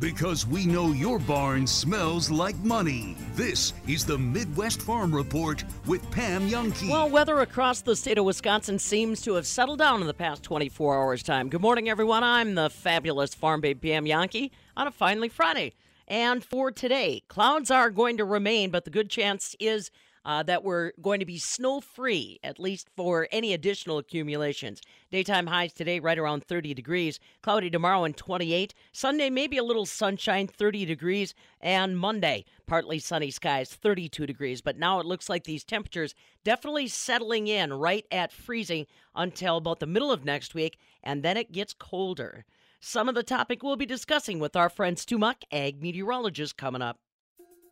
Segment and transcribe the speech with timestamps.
[0.00, 3.18] Because we know your barn smells like money.
[3.34, 6.88] This is the Midwest Farm Report with Pam Jahnke.
[6.88, 10.42] Well, weather across the state of Wisconsin seems to have settled down in the past
[10.42, 11.50] 24 hours' time.
[11.50, 12.24] Good morning, everyone.
[12.24, 15.74] I'm the fabulous farm babe Pam Jahnke on a finally Friday.
[16.08, 19.90] And for today, clouds are going to remain, but the good chance is
[20.24, 24.80] uh, that we're going to be snow free, at least for any additional accumulations.
[25.10, 27.18] Daytime highs today right around 30 degrees.
[27.42, 28.74] Cloudy tomorrow and 28.
[28.92, 31.34] Sunday, maybe a little sunshine, 30 degrees.
[31.60, 34.60] And Monday, partly sunny skies, 32 degrees.
[34.60, 39.80] But now it looks like these temperatures definitely settling in right at freezing until about
[39.80, 42.44] the middle of next week, and then it gets colder.
[42.80, 46.80] Some of the topic we'll be discussing with our friend Stu Muck, ag meteorologist, coming
[46.80, 46.98] up.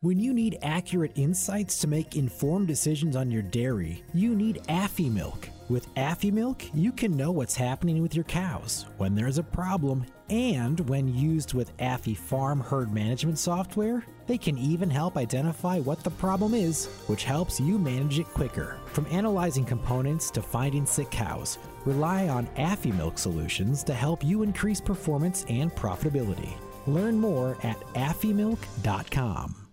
[0.00, 5.48] When you need accurate insights to make informed decisions on your dairy, you need Afimilk.
[5.68, 10.78] With Afimilk, you can know what's happening with your cows, when there's a problem, and
[10.88, 16.54] when used with AfiFarm herd management software, they can even help identify what the problem
[16.54, 18.78] is, which helps you manage it quicker.
[18.92, 24.80] From analyzing components to finding sick cows, rely on Afimilk solutions to help you increase
[24.80, 26.52] performance and profitability.
[26.86, 29.67] Learn more at afimilk.com.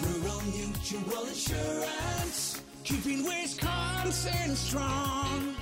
[0.00, 5.54] Rural Mutual Insurance, keeping Wisconsin strong.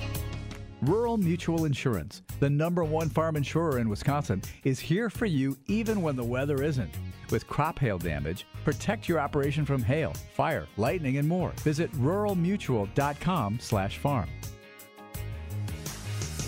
[0.81, 6.01] Rural Mutual Insurance, the number one farm insurer in Wisconsin, is here for you even
[6.01, 6.89] when the weather isn't.
[7.29, 11.51] With crop hail damage, protect your operation from hail, fire, lightning, and more.
[11.57, 14.29] Visit ruralmutual.com/farm.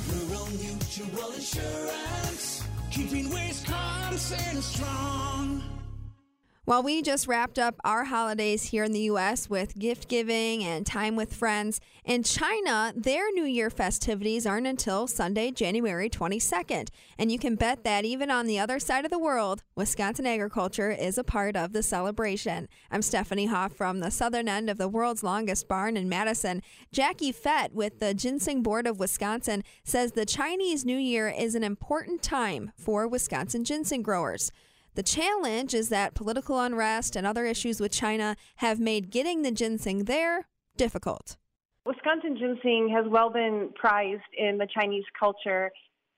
[0.10, 5.64] Rural Mutual Insurance, keeping Wisconsin strong.
[6.66, 9.50] Well, we just wrapped up our holidays here in the U.S.
[9.50, 11.82] with gift giving and time with friends.
[12.06, 16.88] In China, their New Year festivities aren't until Sunday, January 22nd.
[17.20, 20.90] And you can bet that even on the other side of the world, Wisconsin agriculture
[20.90, 22.70] is a part of the celebration.
[22.90, 26.62] I'm Stephanie Hoff from the southern end of the world's longest barn in Madison.
[26.94, 31.64] Jackie Fett with the Ginseng Board of Wisconsin says the Chinese New Year is an
[31.66, 34.50] important time for Wisconsin ginseng growers.
[34.96, 39.52] The challenge is that political unrest and other issues with China have made getting the
[39.52, 41.38] ginseng there difficult.
[41.86, 45.72] Wisconsin ginseng has well been prized in the Chinese culture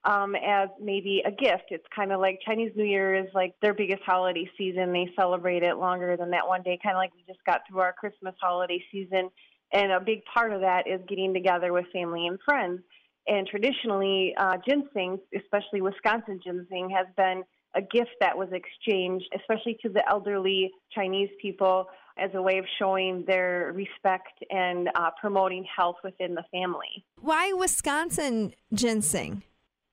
[0.03, 1.65] um, as maybe a gift.
[1.69, 4.93] It's kind of like Chinese New Year is like their biggest holiday season.
[4.93, 7.79] They celebrate it longer than that one day, kind of like we just got through
[7.79, 9.29] our Christmas holiday season.
[9.73, 12.81] And a big part of that is getting together with family and friends.
[13.27, 17.43] And traditionally, uh, ginseng, especially Wisconsin ginseng, has been
[17.75, 21.87] a gift that was exchanged, especially to the elderly Chinese people,
[22.17, 27.05] as a way of showing their respect and uh, promoting health within the family.
[27.19, 29.43] Why Wisconsin ginseng?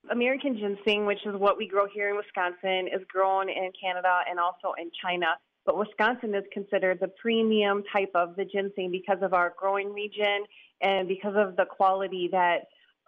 [0.09, 4.39] American ginseng, which is what we grow here in Wisconsin, is grown in Canada and
[4.39, 5.27] also in China.
[5.65, 10.43] But Wisconsin is considered the premium type of the ginseng because of our growing region
[10.81, 12.65] and because of the quality that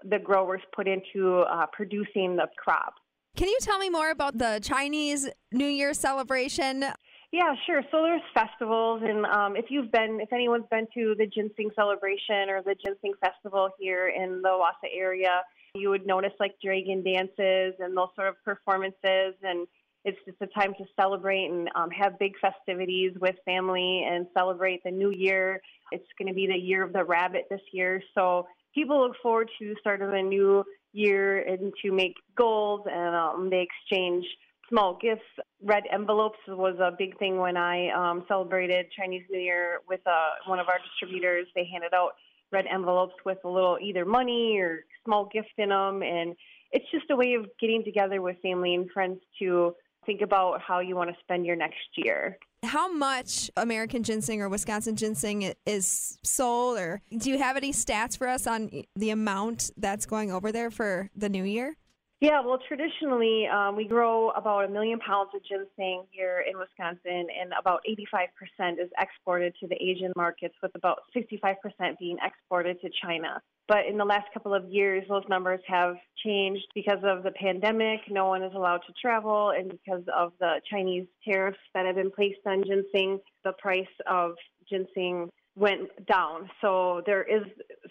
[0.10, 2.96] the growers put into uh, producing the crop.
[3.36, 6.86] Can you tell me more about the Chinese New Year celebration?
[7.34, 7.82] Yeah, sure.
[7.92, 12.50] So there's festivals, and um, if you've been, if anyone's been to the ginseng celebration
[12.50, 15.42] or the ginseng festival here in the Wausau area,
[15.74, 19.68] you would notice like dragon dances and those sort of performances, and
[20.06, 24.82] it's just a time to celebrate and um, have big festivities with family and celebrate
[24.86, 25.60] the new year.
[25.92, 29.50] It's going to be the year of the rabbit this year, so people look forward
[29.60, 30.64] to sort of a new
[30.96, 34.26] year and to make goals and um, they exchange
[34.70, 35.22] small gifts.
[35.64, 40.30] Red envelopes was a big thing when I um, celebrated Chinese New Year with uh,
[40.48, 41.48] one of our distributors.
[41.56, 42.12] They handed out
[42.52, 46.36] red envelopes with a little either money or small gift in them, and
[46.72, 49.76] it's just a way of getting together with family and friends to
[50.06, 52.38] think about how you want to spend your next year.
[52.64, 58.18] How much American ginseng or Wisconsin ginseng is sold, or do you have any stats
[58.18, 61.78] for us on the amount that's going over there for the new year?
[62.22, 67.28] Yeah, well, traditionally, um, we grow about a million pounds of ginseng here in Wisconsin,
[67.40, 71.56] and about 85% is exported to the Asian markets, with about 65%
[72.00, 73.42] being exported to China.
[73.68, 78.00] But in the last couple of years, those numbers have changed because of the pandemic.
[78.10, 82.12] No one is allowed to travel, and because of the Chinese tariffs that have been
[82.12, 84.36] placed on ginseng, the price of
[84.70, 86.50] ginseng went down.
[86.62, 87.44] So there is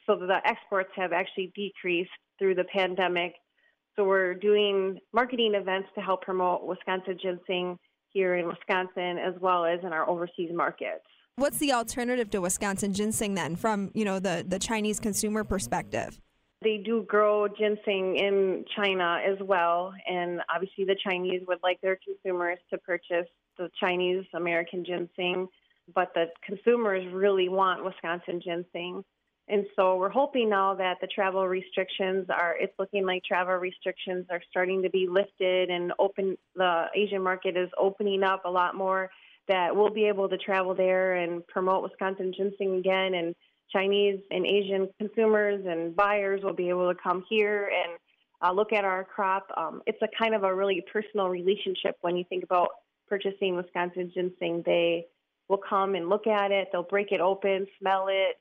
[0.07, 3.35] so the exports have actually decreased through the pandemic.
[3.97, 9.65] So we're doing marketing events to help promote Wisconsin ginseng here in Wisconsin as well
[9.65, 11.05] as in our overseas markets.
[11.37, 16.21] What's the alternative to Wisconsin ginseng then from, you know, the, the Chinese consumer perspective?
[16.63, 21.99] They do grow ginseng in China as well, and obviously the Chinese would like their
[22.05, 23.27] consumers to purchase
[23.59, 25.49] the Chinese American ginseng,
[25.95, 29.05] but the consumers really want Wisconsin ginseng.
[29.47, 34.27] And so we're hoping now that the travel restrictions are, it's looking like travel restrictions
[34.31, 38.75] are starting to be lifted and open, the Asian market is opening up a lot
[38.75, 39.11] more,
[39.49, 43.13] that we'll be able to travel there and promote Wisconsin ginseng again.
[43.15, 43.35] And
[43.71, 47.99] Chinese and Asian consumers and buyers will be able to come here and
[48.43, 49.47] uh, look at our crop.
[49.57, 52.69] Um, it's a kind of a really personal relationship when you think about
[53.09, 54.63] purchasing Wisconsin ginseng.
[54.65, 55.07] They
[55.49, 58.37] will come and look at it, they'll break it open, smell it,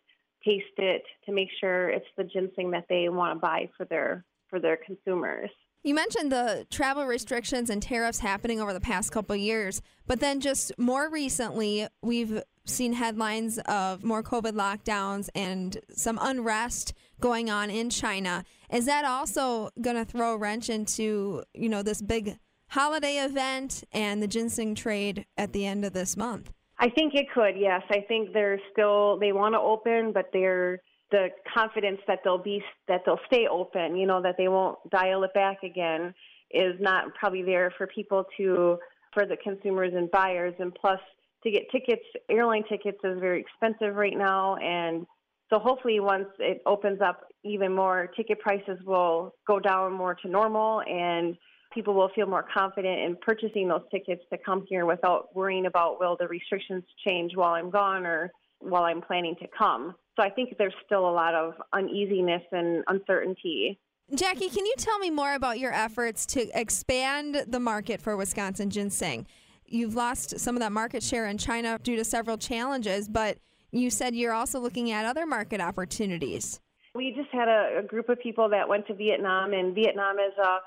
[0.46, 4.26] taste it to make sure it's the ginseng that they want to buy for their
[4.50, 5.50] for their consumers.
[5.84, 10.40] You mentioned the travel restrictions and tariffs happening over the past couple years, but then
[10.40, 17.70] just more recently, we've seen headlines of more COVID lockdowns and some unrest going on
[17.70, 18.46] in China.
[18.72, 22.38] Is that also going to throw a wrench into, you know, this big
[22.68, 26.54] holiday event and the ginseng trade at the end of this month?
[26.84, 27.82] I think it could, yes.
[27.90, 30.82] I think they're still they want to open, but they're
[31.12, 35.24] the confidence that they'll be that they'll stay open, you know, that they won't dial
[35.24, 36.14] it back again
[36.52, 38.78] is not probably there for people to
[39.14, 40.54] for the consumers and buyers.
[40.60, 41.00] And plus
[41.46, 44.58] to get tickets airline tickets is very expensive right now.
[44.58, 45.06] And
[45.50, 50.28] so hopefully once it opens up even more ticket prices will go down more to
[50.28, 50.82] normal.
[50.82, 51.38] And
[51.74, 56.00] people will feel more confident in purchasing those tickets to come here without worrying about
[56.00, 59.96] will the restrictions change while I'm gone or while I'm planning to come.
[60.16, 63.80] So I think there's still a lot of uneasiness and uncertainty.
[64.14, 68.70] Jackie, can you tell me more about your efforts to expand the market for Wisconsin
[68.70, 69.26] ginseng?
[69.66, 73.38] You've lost some of that market share in China due to several challenges, but
[73.72, 76.60] you said you're also looking at other market opportunities.
[76.94, 80.38] We just had a, a group of people that went to Vietnam, and Vietnam is
[80.38, 80.58] a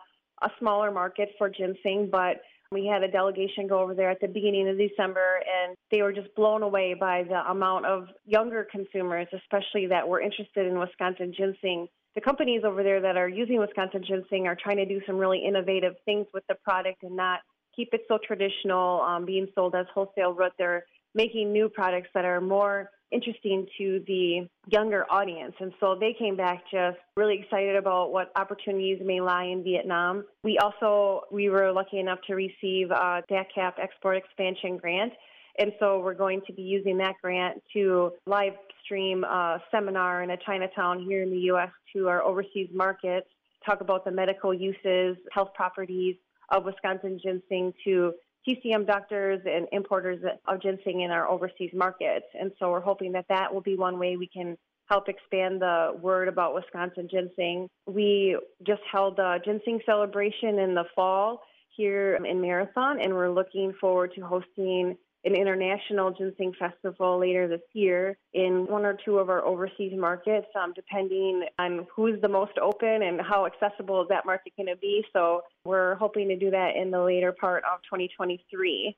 [0.43, 2.41] a smaller market for ginseng, but
[2.73, 6.13] we had a delegation go over there at the beginning of December, and they were
[6.13, 11.33] just blown away by the amount of younger consumers, especially that were interested in Wisconsin
[11.37, 11.87] ginseng.
[12.15, 15.45] The companies over there that are using Wisconsin ginseng are trying to do some really
[15.47, 17.41] innovative things with the product and not
[17.77, 20.53] keep it so traditional, um, being sold as wholesale root.
[20.59, 20.85] They're
[21.17, 25.55] making new products that are more interesting to the younger audience.
[25.61, 30.25] And so they came back just really excited about what opportunities may lie in Vietnam.
[30.45, 35.13] We also, we were lucky enough to receive a DATCP Export Expansion Grant.
[35.59, 38.53] And so we're going to be using that grant to live
[38.85, 41.71] stream a seminar in a Chinatown here in the U.S.
[41.95, 43.29] to our overseas markets,
[43.65, 46.17] talk about the medical uses, health properties
[46.51, 48.13] of Wisconsin ginseng to
[48.47, 52.27] TCM doctors and importers of ginseng in our overseas markets.
[52.39, 54.57] And so we're hoping that that will be one way we can
[54.89, 57.69] help expand the word about Wisconsin ginseng.
[57.87, 61.43] We just held a ginseng celebration in the fall
[61.77, 64.97] here in Marathon, and we're looking forward to hosting
[65.27, 70.47] an international ginseng festival later this year in one or two of our overseas markets,
[70.55, 75.05] um, depending on who's the most open and how accessible that market to be.
[75.13, 78.97] So we're hoping to do that in the later part of 2023.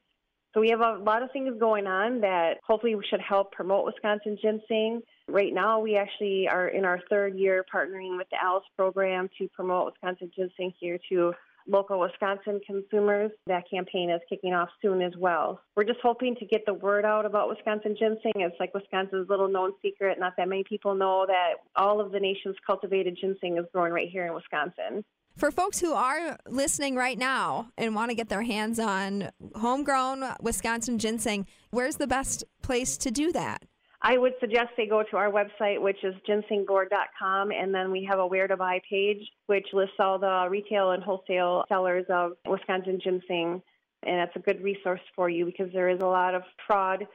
[0.54, 4.38] So we have a lot of things going on that hopefully should help promote Wisconsin
[4.40, 5.02] ginseng.
[5.28, 9.48] Right now, we actually are in our third year partnering with the ALICE program to
[9.48, 11.32] promote Wisconsin ginseng here to
[11.68, 13.30] local Wisconsin consumers.
[13.46, 15.60] That campaign is kicking off soon as well.
[15.76, 18.32] We're just hoping to get the word out about Wisconsin ginseng.
[18.36, 20.18] It's like Wisconsin's little known secret.
[20.18, 24.08] Not that many people know that all of the nation's cultivated ginseng is grown right
[24.08, 25.04] here in Wisconsin.
[25.36, 30.24] For folks who are listening right now and want to get their hands on homegrown
[30.40, 33.64] Wisconsin ginseng, where's the best place to do that?
[34.00, 38.20] I would suggest they go to our website, which is ginsengboard.com, and then we have
[38.20, 43.00] a where to buy page, which lists all the retail and wholesale sellers of Wisconsin
[43.02, 43.60] ginseng.
[44.04, 47.06] And that's a good resource for you because there is a lot of fraud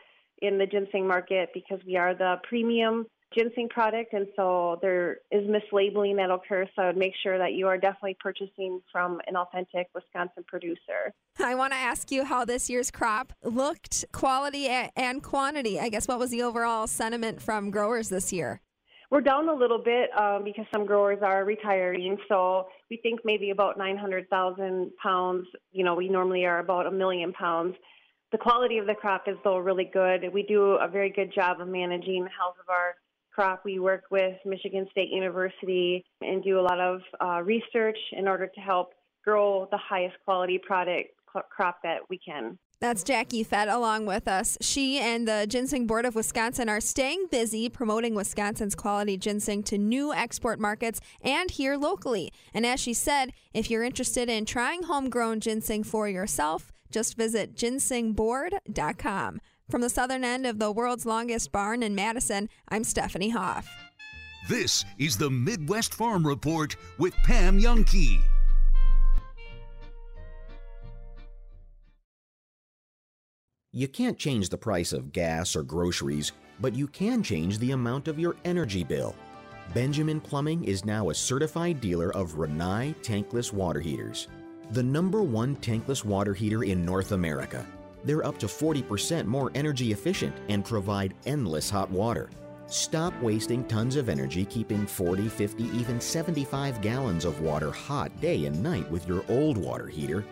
[0.41, 5.47] in the ginseng market because we are the premium ginseng product, and so there is
[5.47, 6.67] mislabeling that occurs.
[6.75, 11.13] So I would make sure that you are definitely purchasing from an authentic Wisconsin producer.
[11.39, 15.79] I want to ask you how this year's crop looked, quality and quantity.
[15.79, 18.61] I guess what was the overall sentiment from growers this year?
[19.09, 22.17] We're down a little bit um, because some growers are retiring.
[22.27, 25.45] So we think maybe about 900,000 pounds.
[25.71, 27.75] You know, we normally are about a million pounds.
[28.31, 30.33] The quality of the crop is though really good.
[30.33, 32.95] We do a very good job of managing the health of our
[33.33, 38.27] crop, we work with Michigan State University and do a lot of uh, research in
[38.27, 41.09] order to help grow the highest quality product
[41.49, 42.57] crop that we can.
[42.79, 44.57] That's Jackie Fett along with us.
[44.59, 49.77] She and the Ginseng Board of Wisconsin are staying busy promoting Wisconsin's quality ginseng to
[49.77, 52.33] new export markets and here locally.
[52.53, 57.55] And as she said, if you're interested in trying homegrown ginseng for yourself, just visit
[57.55, 59.39] ginsengboard.com.
[59.69, 63.67] From the southern end of the world's longest barn in Madison, I'm Stephanie Hoff.
[64.49, 68.19] This is the Midwest Farm Report with Pam Jahnke.
[73.71, 78.07] You can't change the price of gas or groceries, but you can change the amount
[78.07, 79.15] of your energy bill.
[79.73, 84.27] Benjamin Plumbing is now a certified dealer of Rinnai tankless water heaters,
[84.71, 87.65] the number one tankless water heater in North America.
[88.03, 92.29] They're up to 40% more energy efficient and provide endless hot water.
[92.67, 98.45] Stop wasting tons of energy keeping 40, 50, even 75 gallons of water hot day
[98.45, 100.25] and night with your old water heater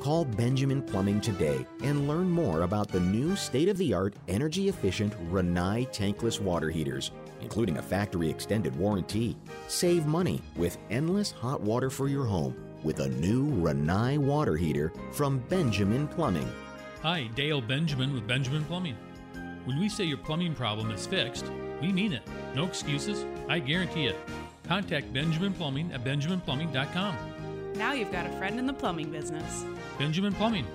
[0.00, 4.68] Call Benjamin Plumbing today and learn more about the new state of the art, energy
[4.68, 9.36] efficient Rinnai tankless water heaters, including a factory extended warranty.
[9.68, 14.92] Save money with endless hot water for your home with a new Rinnai water heater
[15.12, 16.50] from Benjamin Plumbing.
[17.06, 18.96] Hi, Dale Benjamin with Benjamin Plumbing.
[19.64, 21.46] When we say your plumbing problem is fixed,
[21.80, 22.22] we mean it.
[22.52, 24.16] No excuses, I guarantee it.
[24.64, 27.16] Contact Benjamin Plumbing at benjaminplumbing.com.
[27.76, 29.64] Now you've got a friend in the plumbing business.
[30.00, 30.66] Benjamin Plumbing.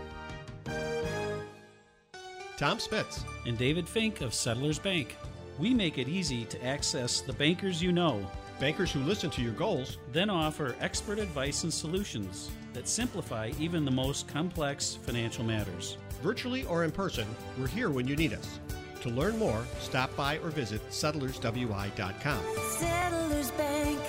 [2.55, 3.25] Tom Spitz.
[3.45, 5.17] And David Fink of Settlers Bank.
[5.59, 8.25] We make it easy to access the bankers you know.
[8.57, 9.97] Bankers who listen to your goals.
[10.13, 15.97] Then offer expert advice and solutions that simplify even the most complex financial matters.
[16.21, 18.59] Virtually or in person, we're here when you need us.
[19.01, 22.43] To learn more, stop by or visit settlerswi.com.
[22.77, 23.99] Settlers Bank,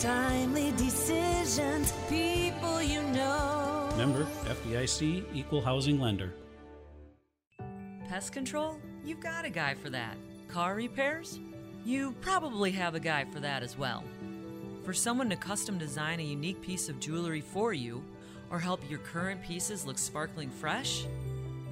[0.00, 3.88] timely decisions, people you know.
[3.96, 6.34] Member FDIC Equal Housing Lender.
[8.08, 8.78] Pest control?
[9.04, 10.16] You've got a guy for that.
[10.48, 11.38] Car repairs?
[11.84, 14.02] You probably have a guy for that as well.
[14.84, 18.02] For someone to custom design a unique piece of jewelry for you
[18.50, 21.06] or help your current pieces look sparkling fresh?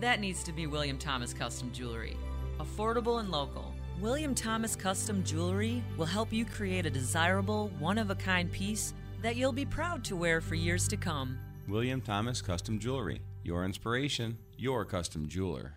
[0.01, 2.17] That needs to be William Thomas Custom Jewelry.
[2.59, 3.75] Affordable and local.
[4.01, 8.95] William Thomas Custom Jewelry will help you create a desirable, one of a kind piece
[9.21, 11.39] that you'll be proud to wear for years to come.
[11.69, 13.21] William Thomas Custom Jewelry.
[13.45, 15.75] Your inspiration, your custom jeweler.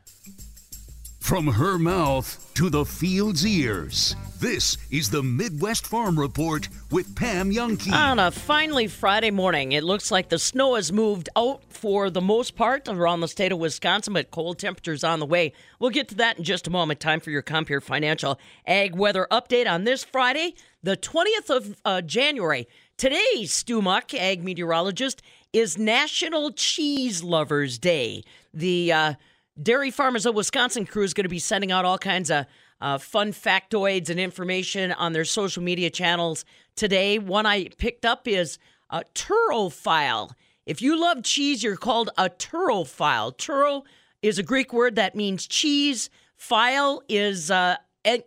[1.19, 7.51] From her mouth to the field's ears, this is the Midwest Farm Report with Pam
[7.51, 7.93] Jahnke.
[7.93, 12.21] On a finally Friday morning, it looks like the snow has moved out for the
[12.21, 15.51] most part around the state of Wisconsin, but cold temperatures on the way.
[15.81, 17.01] We'll get to that in just a moment.
[17.01, 21.99] Time for your Compeer Financial Ag Weather Update on this Friday, the 20th of uh,
[21.99, 22.69] January.
[22.95, 25.21] Today, Stu Muck, ag meteorologist,
[25.51, 28.23] is National Cheese Lovers Day.
[28.53, 29.13] The uh,
[29.61, 32.45] Dairy Farmers of Wisconsin crew is going to be sending out all kinds of
[32.79, 36.45] uh, fun factoids and information on their social media channels
[36.77, 37.19] today.
[37.19, 38.57] One I picked up is
[38.89, 40.31] a turophile.
[40.65, 43.35] If you love cheese, you're called a turophile.
[43.37, 43.83] Turo
[44.21, 46.09] is a Greek word that means cheese.
[46.37, 47.75] Phile is uh,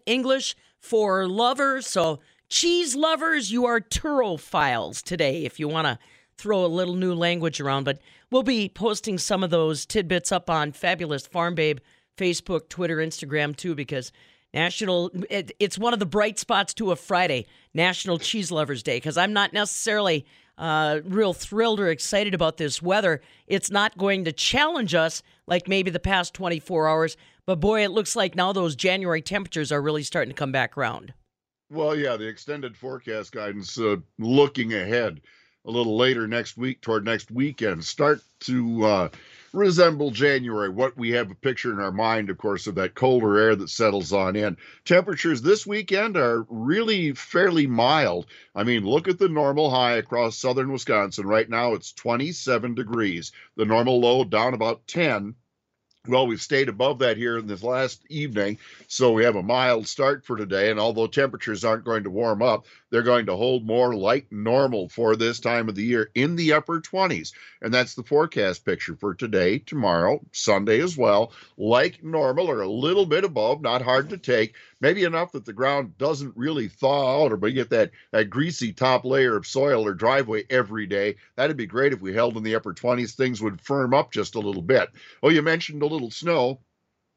[0.05, 1.81] English for lover.
[1.81, 5.99] So, cheese lovers, you are turophiles today if you want to
[6.37, 7.99] throw a little new language around, but
[8.31, 11.79] we'll be posting some of those tidbits up on Fabulous Farm Babe
[12.19, 14.13] Facebook, Twitter, Instagram too, because
[14.53, 18.97] National, it, it's one of the bright spots to a Friday, National Cheese Lovers Day,
[18.97, 20.25] because I'm not necessarily
[20.59, 23.21] uh, real thrilled or excited about this weather.
[23.47, 27.91] It's not going to challenge us like maybe the past 24 hours, but boy, it
[27.91, 31.13] looks like now those January temperatures are really starting to come back around.
[31.71, 35.21] Well, yeah, the extended forecast guidance uh, looking ahead
[35.65, 39.09] a little later next week toward next weekend start to uh,
[39.57, 40.69] resemble January.
[40.69, 43.71] What we have a picture in our mind, of course, of that colder air that
[43.71, 44.57] settles on in.
[44.85, 48.27] Temperatures this weekend are really fairly mild.
[48.55, 51.27] I mean, look at the normal high across southern Wisconsin.
[51.27, 53.33] Right now it's 27 degrees.
[53.57, 55.35] The normal low down about 10
[56.09, 58.59] well, we've stayed above that here in this last evening,
[58.89, 60.71] so we have a mild start for today.
[60.71, 64.89] And although temperatures aren't going to warm up, they're going to hold more like normal
[64.89, 67.33] for this time of the year in the upper 20s.
[67.61, 71.33] And that's the forecast picture for today, tomorrow, Sunday as well.
[71.57, 74.55] Like normal or a little bit above, not hard to take.
[74.81, 78.31] Maybe enough that the ground doesn't really thaw out or but you get that, that
[78.31, 81.17] greasy top layer of soil or driveway every day.
[81.37, 83.15] That'd be great if we held in the upper 20s.
[83.15, 84.91] Things would firm up just a little bit.
[85.23, 86.61] Oh, you mentioned a little snow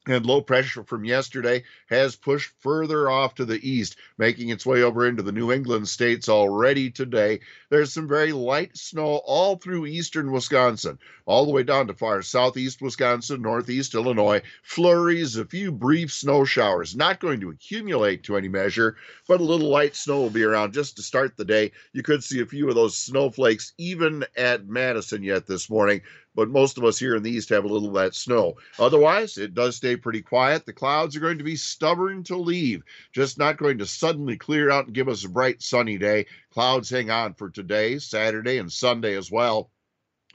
[0.07, 4.81] and low pressure from yesterday has pushed further off to the east, making its way
[4.81, 7.39] over into the New England states already today.
[7.69, 12.21] There's some very light snow all through eastern Wisconsin, all the way down to far
[12.21, 14.41] southeast Wisconsin, northeast Illinois.
[14.63, 18.95] Flurries, a few brief snow showers, not going to accumulate to any measure,
[19.27, 21.71] but a little light snow will be around just to start the day.
[21.93, 26.01] You could see a few of those snowflakes even at Madison yet this morning
[26.39, 28.55] but most of us here in the east have a little of that snow.
[28.79, 30.65] Otherwise, it does stay pretty quiet.
[30.65, 32.81] The clouds are going to be stubborn to leave,
[33.11, 36.27] just not going to suddenly clear out and give us a bright sunny day.
[36.53, 39.69] Clouds hang on for today, Saturday, and Sunday as well.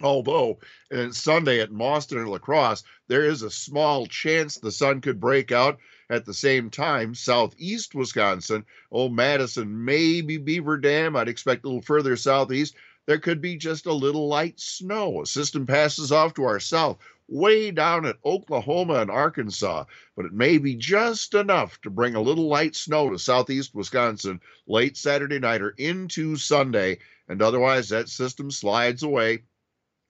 [0.03, 0.59] Although
[0.91, 5.19] and Sunday at Mauston and La Crosse, there is a small chance the sun could
[5.19, 5.79] break out
[6.11, 7.15] at the same time.
[7.15, 11.17] Southeast Wisconsin, old Madison, maybe Beaver Dam.
[11.17, 12.75] I'd expect a little further southeast
[13.07, 15.23] there could be just a little light snow.
[15.23, 19.85] A system passes off to our south, way down at Oklahoma and Arkansas,
[20.17, 24.41] but it may be just enough to bring a little light snow to southeast Wisconsin
[24.67, 29.43] late Saturday night or into Sunday, and otherwise that system slides away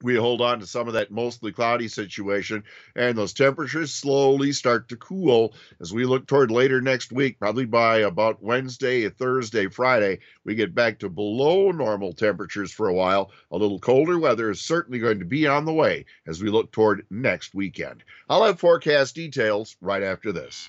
[0.03, 4.89] we hold on to some of that mostly cloudy situation, and those temperatures slowly start
[4.89, 7.39] to cool as we look toward later next week.
[7.39, 12.95] Probably by about Wednesday, Thursday, Friday, we get back to below normal temperatures for a
[12.95, 13.31] while.
[13.51, 16.71] A little colder weather is certainly going to be on the way as we look
[16.73, 18.05] toward next weekend.
[18.29, 20.69] I'll have forecast details right after this.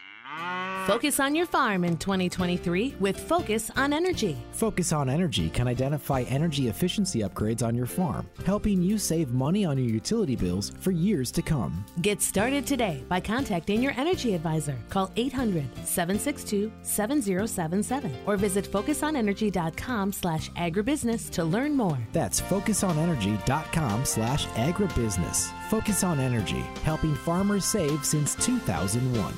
[0.86, 4.38] Focus on your farm in 2023 with Focus on Energy.
[4.52, 9.66] Focus on Energy can identify energy efficiency upgrades on your farm, helping you save money
[9.66, 11.84] on your utility bills for years to come.
[12.04, 14.78] Get started today by contacting your energy advisor.
[14.90, 21.98] Call 800 762 7077 or visit focusonenergy.com slash agribusiness to learn more.
[22.14, 25.52] That's focusonenergy.com slash agribusiness.
[25.70, 29.34] Focus on Energy, helping farmers save since 2001.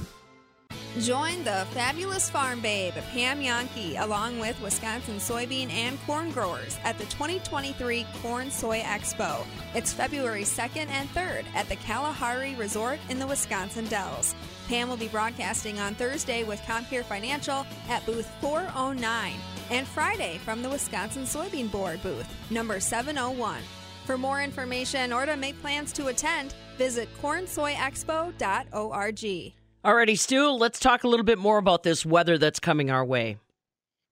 [1.01, 6.97] Join the fabulous farm babe, Pam Jahnke, along with Wisconsin soybean and corn growers at
[6.97, 9.45] the 2023 Corn Soy Expo.
[9.75, 14.33] It's February 2nd and 3rd at the Kalahari Resort in the Wisconsin Dells.
[14.67, 19.35] Pam will be broadcasting on Thursday with Compeer Financial at booth 409
[19.69, 23.61] and Friday from the Wisconsin Soybean Board booth, number 701.
[24.05, 29.53] For more information or to make plans to attend, visit cornsoyexpo.org.
[29.87, 33.37] Alrighty, Stu, let's talk a little bit more about this weather that's coming our way.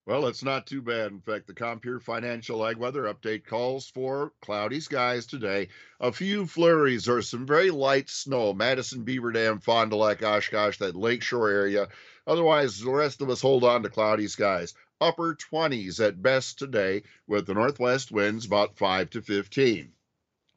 [0.05, 1.11] Well, it's not too bad.
[1.11, 5.67] In fact, the Compeer Financial Ag Weather Update calls for cloudy skies today.
[5.99, 8.53] A few flurries or some very light snow.
[8.53, 11.89] Madison, Beaver Dam, Fond du Lac, Oshkosh, that lakeshore area.
[12.25, 14.75] Otherwise, the rest of us hold on to cloudy skies.
[15.01, 19.91] Upper 20s at best today, with the northwest winds about 5 to 15.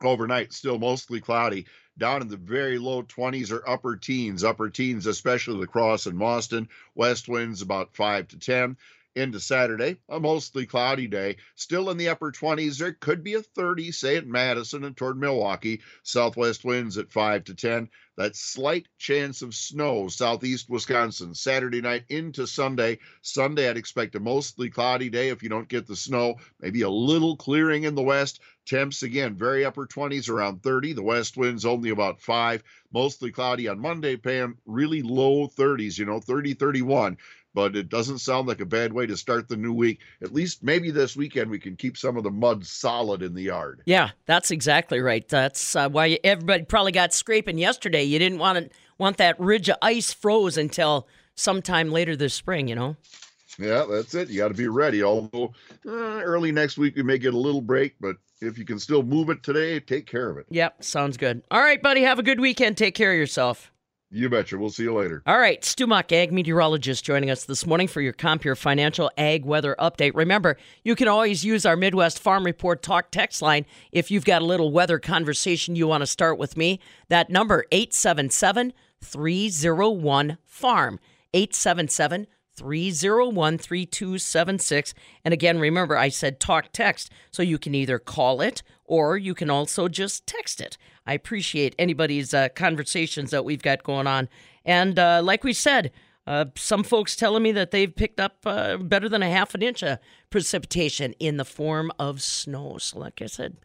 [0.01, 1.67] Overnight, still mostly cloudy
[1.99, 6.19] down in the very low 20s or upper teens, upper teens, especially La Crosse and
[6.19, 6.69] Mauston.
[6.95, 8.77] West winds about 5 to 10.
[9.19, 11.39] Into Saturday, a mostly cloudy day.
[11.57, 12.79] Still in the upper 20s.
[12.79, 15.81] There could be a 30, say at Madison and toward Milwaukee.
[16.05, 17.89] Southwest winds at 5 to 10.
[18.17, 23.01] That slight chance of snow, southeast Wisconsin, Saturday night into Sunday.
[23.23, 26.37] Sunday, I'd expect a mostly cloudy day if you don't get the snow.
[26.61, 28.41] Maybe a little clearing in the west.
[28.67, 30.93] Temps again, very upper 20s, around 30.
[30.93, 32.63] The west winds only about 5.
[32.93, 34.59] Mostly cloudy on Monday, Pam.
[34.67, 37.17] Really low 30s, you know, 30, 31
[37.59, 39.99] but it doesn't sound like a bad way to start the new week.
[40.23, 43.43] At least maybe this weekend we can keep some of the mud solid in the
[43.43, 43.83] yard.
[43.85, 45.29] Yeah, that's exactly right.
[45.29, 48.05] That's uh, why everybody probably got scraping yesterday.
[48.05, 52.69] You didn't want to want that ridge of ice froze until sometime later this spring,
[52.69, 52.95] you know.
[53.59, 54.29] Yeah, that's it.
[54.29, 55.03] You got to be ready.
[55.03, 55.53] Although
[55.85, 59.03] uh, early next week we may get a little break, but if you can still
[59.03, 60.47] move it today, take care of it.
[60.51, 61.43] Yep, sounds good.
[61.51, 62.03] All right, buddy.
[62.03, 62.77] Have a good weekend.
[62.77, 63.73] Take care of yourself.
[64.11, 64.57] You betcha.
[64.57, 65.23] We'll see you later.
[65.27, 65.63] All right.
[65.63, 70.13] Stu Muck, ag meteorologist, joining us this morning for your Compeer Financial Ag Weather Update.
[70.15, 74.41] Remember, you can always use our Midwest Farm Report talk text line if you've got
[74.41, 76.81] a little weather conversation you want to start with me.
[77.11, 80.99] That number, 877 301 FARM.
[81.35, 84.95] 877 301 3276.
[85.25, 89.35] And again, remember, I said talk text, so you can either call it or you
[89.35, 90.79] can also just text it.
[91.09, 94.29] I appreciate anybody's uh, conversations that we've got going on.
[94.63, 95.91] And uh, like we said,
[96.27, 99.63] uh, some folks telling me that they've picked up uh, better than a half an
[99.63, 102.77] inch of precipitation in the form of snow.
[102.77, 103.57] So, like I said,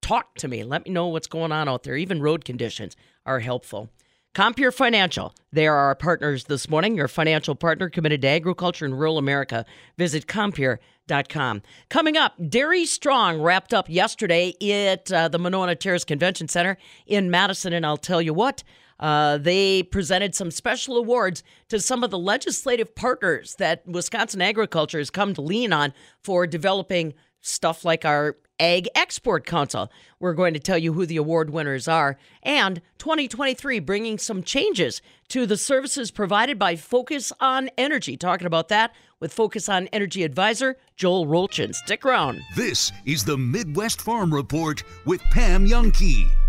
[0.00, 0.62] talk to me.
[0.62, 1.96] Let me know what's going on out there.
[1.96, 3.90] Even road conditions are helpful.
[4.34, 5.34] Compeer Financial.
[5.52, 9.66] They are our partners this morning, your financial partner committed to agriculture in rural America.
[9.98, 11.60] Visit Compeer.com.
[11.90, 17.30] Coming up, Dairy Strong wrapped up yesterday at uh, the Monona Terrace Convention Center in
[17.30, 18.62] Madison, and I'll tell you what,
[19.00, 24.98] Uh, they presented some special awards to some of the legislative partners that Wisconsin agriculture
[24.98, 25.92] has come to lean on
[26.22, 29.90] for developing stuff like our Ag Export Council.
[30.20, 32.16] We're going to tell you who the award winners are.
[32.44, 38.16] And 2023 bringing some changes to the services provided by Focus on Energy.
[38.16, 41.74] Talking about that with Focus on Energy advisor Joel Rolchin.
[41.74, 42.40] Stick around.
[42.54, 46.41] This is the Midwest Farm Report with Pam Jahnke.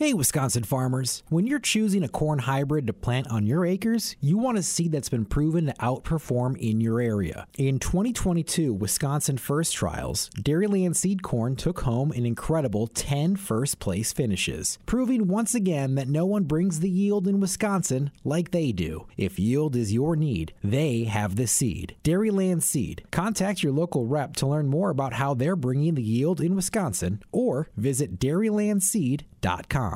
[0.00, 1.24] Hey, Wisconsin farmers.
[1.28, 4.92] When you're choosing a corn hybrid to plant on your acres, you want a seed
[4.92, 7.48] that's been proven to outperform in your area.
[7.58, 14.12] In 2022 Wisconsin First Trials, Dairyland Seed Corn took home an incredible 10 first place
[14.12, 19.08] finishes, proving once again that no one brings the yield in Wisconsin like they do.
[19.16, 21.96] If yield is your need, they have the seed.
[22.04, 23.02] Dairyland Seed.
[23.10, 27.20] Contact your local rep to learn more about how they're bringing the yield in Wisconsin
[27.32, 29.87] or visit dairylandseed.com.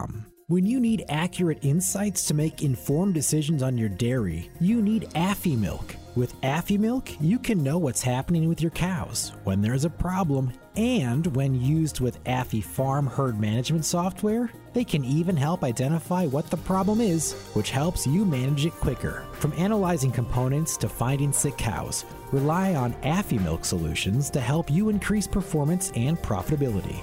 [0.48, 5.94] When you need accurate insights to make informed decisions on your dairy, you need Afimilk.
[6.14, 11.26] With Afimilk, you can know what's happening with your cows, when there's a problem, and
[11.35, 17.00] when used with AfiFarm herd management software, they can even help identify what the problem
[17.00, 19.24] is, which helps you manage it quicker.
[19.33, 25.26] From analyzing components to finding sick cows, rely on Afimilk solutions to help you increase
[25.26, 27.02] performance and profitability.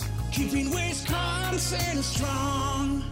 [0.31, 3.03] keeping Wisconsin strong.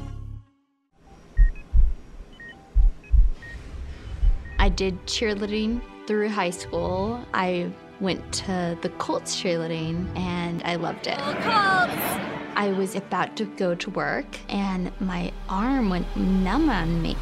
[4.58, 7.24] I did cheerleading through high school.
[7.34, 11.20] I went to the Colts cheerleading and I loved it.
[11.20, 17.18] I was about to go to work and my arm went numb on me.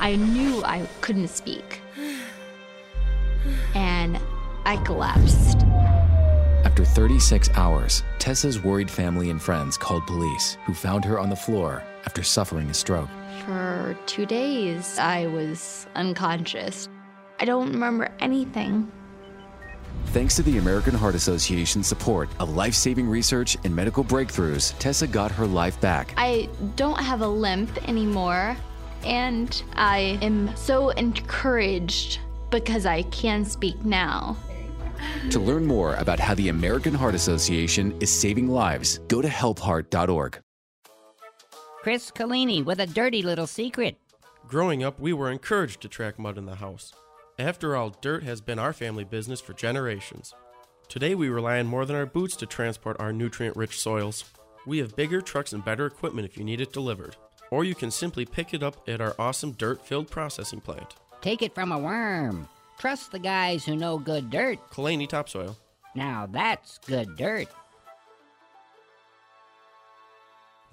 [0.00, 1.80] I knew I couldn't speak.
[3.74, 4.18] And
[4.66, 5.64] I collapsed.
[6.78, 11.34] After 36 hours, Tessa's worried family and friends called police, who found her on the
[11.34, 13.08] floor after suffering a stroke.
[13.44, 16.88] For two days, I was unconscious.
[17.40, 18.92] I don't remember anything.
[20.12, 25.08] Thanks to the American Heart Association's support of life saving research and medical breakthroughs, Tessa
[25.08, 26.14] got her life back.
[26.16, 28.56] I don't have a limp anymore,
[29.02, 34.36] and I am so encouraged because I can speak now.
[35.30, 40.38] To learn more about how the American Heart Association is saving lives, go to helpheart.org.
[41.82, 43.96] Chris Collini with a dirty little secret.
[44.46, 46.92] Growing up, we were encouraged to track mud in the house.
[47.38, 50.34] After all, dirt has been our family business for generations.
[50.88, 54.24] Today, we rely on more than our boots to transport our nutrient rich soils.
[54.66, 57.16] We have bigger trucks and better equipment if you need it delivered.
[57.50, 60.96] Or you can simply pick it up at our awesome dirt filled processing plant.
[61.20, 62.48] Take it from a worm.
[62.78, 64.58] Trust the guys who know good dirt.
[64.70, 65.56] Kalani Topsoil.
[65.94, 67.48] Now that's good dirt.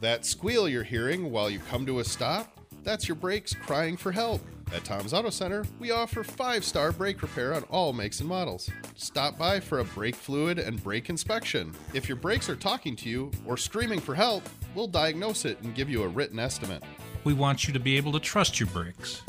[0.02, 2.60] That squeal you're hearing while you come to a stop?
[2.84, 4.41] That's your brakes crying for help.
[4.74, 8.70] At Tom's Auto Center, we offer five star brake repair on all makes and models.
[8.96, 11.74] Stop by for a brake fluid and brake inspection.
[11.94, 14.44] If your brakes are talking to you or screaming for help,
[14.76, 16.84] we'll diagnose it and give you a written estimate.
[17.24, 19.24] We want you to be able to trust your brakes.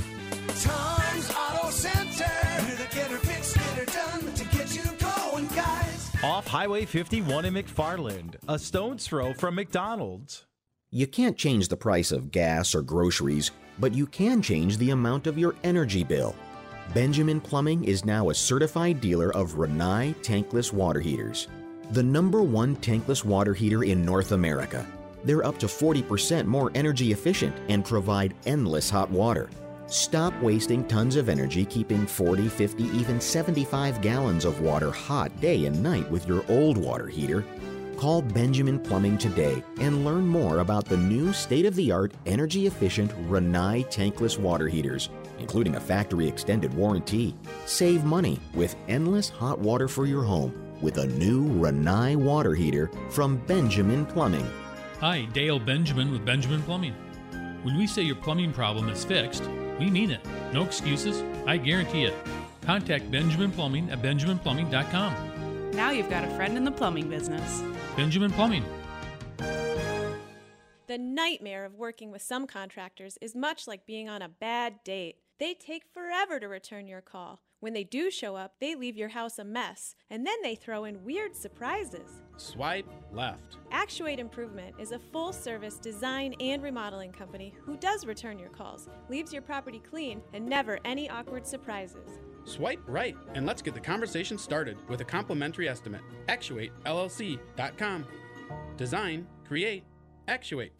[0.62, 0.85] Tom's
[6.26, 10.44] Off Highway 51 in McFarland, a stone's throw from McDonald's.
[10.90, 15.28] You can't change the price of gas or groceries, but you can change the amount
[15.28, 16.34] of your energy bill.
[16.92, 21.46] Benjamin Plumbing is now a certified dealer of Rinnai tankless water heaters,
[21.92, 24.84] the number one tankless water heater in North America.
[25.22, 29.48] They're up to 40% more energy efficient and provide endless hot water.
[29.88, 35.66] Stop wasting tons of energy keeping 40, 50, even 75 gallons of water hot day
[35.66, 37.44] and night with your old water heater
[37.96, 42.66] Call Benjamin Plumbing today and learn more about the new state of the art, energy
[42.66, 47.34] efficient Rinnai tankless water heaters, including a factory extended warranty.
[47.64, 52.90] Save money with endless hot water for your home with a new Rinnai water heater
[53.10, 54.46] from Benjamin Plumbing.
[55.00, 56.94] Hi, Dale Benjamin with Benjamin Plumbing.
[57.62, 60.20] When we say your plumbing problem is fixed, we mean it.
[60.52, 62.14] No excuses, I guarantee it.
[62.62, 65.70] Contact Benjamin Plumbing at benjaminplumbing.com.
[65.72, 67.62] Now you've got a friend in the plumbing business.
[67.96, 68.64] Benjamin Plumbing.
[70.86, 75.16] The nightmare of working with some contractors is much like being on a bad date.
[75.38, 77.40] They take forever to return your call.
[77.60, 80.84] When they do show up, they leave your house a mess, and then they throw
[80.84, 82.22] in weird surprises.
[82.36, 83.56] Swipe left.
[83.70, 88.88] Actuate Improvement is a full service design and remodeling company who does return your calls,
[89.08, 92.18] leaves your property clean, and never any awkward surprises.
[92.44, 96.02] Swipe right, and let's get the conversation started with a complimentary estimate.
[96.28, 98.06] ActuateLLC.com.
[98.76, 99.84] Design, create,
[100.28, 100.72] actuate.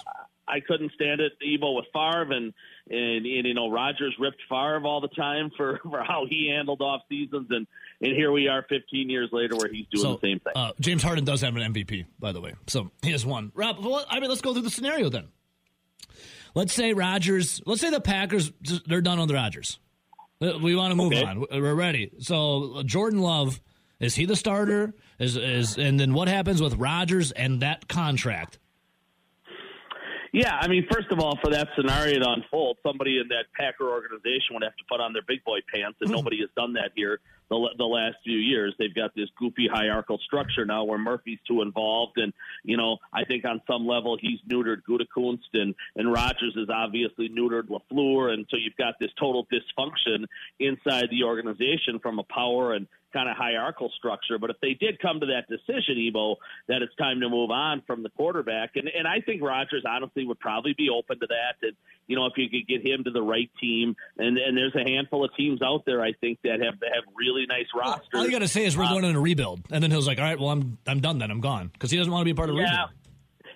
[0.49, 2.53] I couldn't stand it, Evo, with Favre, and,
[2.89, 6.83] and, and you know Rodgers ripped Favre all the time for, for how he handled
[6.83, 7.67] off seasons, and
[8.01, 10.53] and here we are, 15 years later, where he's doing So, the same thing.
[10.55, 12.55] Uh, James Harden does have an MVP, by the way.
[12.67, 13.53] So he has one.
[13.55, 15.29] Rob, well, I mean, let's go through the scenario then.
[16.55, 17.61] Let's say Rodgers.
[17.67, 18.51] Let's say the Packers.
[18.87, 19.79] They're done on the Rodgers.
[20.41, 21.23] Uh, We want to move Okay.
[21.25, 21.41] on.
[21.51, 22.11] We're ready.
[22.21, 23.61] So Jordan Love
[24.01, 24.95] is he the starter?
[25.19, 28.59] Is is and then what happens with Rodgers and that contract?
[30.33, 33.89] Yeah, I mean, first of all, for that scenario to unfold, somebody in that Packer
[33.89, 36.91] organization would have to put on their big boy pants, and nobody has done that
[36.95, 38.75] here the, the last few years.
[38.79, 42.33] They've got this goofy hierarchical structure now where Murphy's too involved, and
[42.65, 47.29] you know, I think on some level he's neutered Gutekunst, and and Rodgers is obviously
[47.29, 50.27] neutered LaFleur, and so you've got this total dysfunction
[50.59, 54.39] inside the organization from a power and kind of hierarchical structure.
[54.39, 56.37] But if they did come to that decision, Evo,
[56.69, 60.25] that it's time to move on from the quarterback, and and I think Rodgers honestly
[60.27, 61.57] would probably be open to that.
[61.67, 61.73] And
[62.07, 64.89] you know, if you could get him to the right team, and and there's a
[64.89, 68.09] handful of teams out there I think that have have really nice rosters.
[68.15, 69.97] All you got to say is we're Uh, going in a rebuild, and then he
[69.97, 71.19] was like, "All right, well, I'm I'm done.
[71.19, 72.71] Then I'm gone," because he doesn't want to be a part of the Yeah.
[72.71, 72.91] rebuild.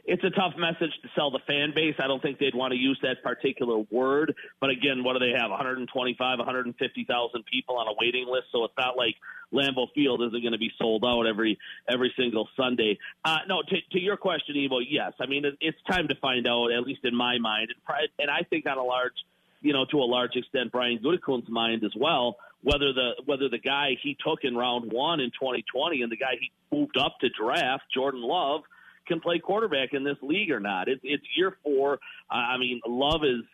[0.05, 1.95] It's a tough message to sell the fan base.
[1.99, 4.35] I don't think they'd want to use that particular word.
[4.61, 5.51] But again, what do they have?
[5.51, 8.47] 125, 150,000 people on a waiting list.
[8.53, 9.15] So it's not like
[9.53, 11.59] Lambeau Field isn't going to be sold out every
[11.89, 12.99] every single Sunday.
[13.25, 15.13] Uh, no, to, to your question, Evo, yes.
[15.21, 18.31] I mean, it, it's time to find out, at least in my mind, and, and
[18.31, 19.15] I think on a large,
[19.61, 23.59] you know, to a large extent, Brian Gutekunst's mind as well, whether the whether the
[23.59, 27.29] guy he took in round one in 2020 and the guy he moved up to
[27.29, 28.63] draft, Jordan Love,
[29.07, 30.89] can play quarterback in this league or not.
[30.89, 31.99] It's it's year four.
[32.31, 33.45] I mean, Love is.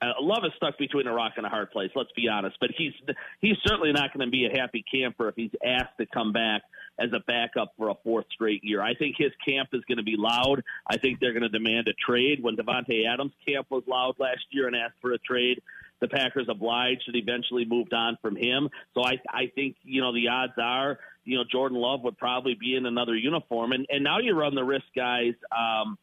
[0.00, 1.90] Uh, Love is stuck between a rock and a hard place.
[1.96, 2.92] Let's be honest, but he's
[3.40, 6.62] he's certainly not going to be a happy camper if he's asked to come back
[6.98, 8.80] as a backup for a fourth straight year.
[8.80, 10.62] I think his camp is going to be loud.
[10.88, 12.40] I think they're going to demand a trade.
[12.40, 15.60] When Davante Adams' camp was loud last year and asked for a trade,
[16.00, 18.68] the Packers obliged and eventually moved on from him.
[18.94, 22.54] So I I think you know the odds are you know Jordan Love would probably
[22.54, 25.34] be in another uniform, and and now you run the risk, guys.
[25.50, 25.98] Um,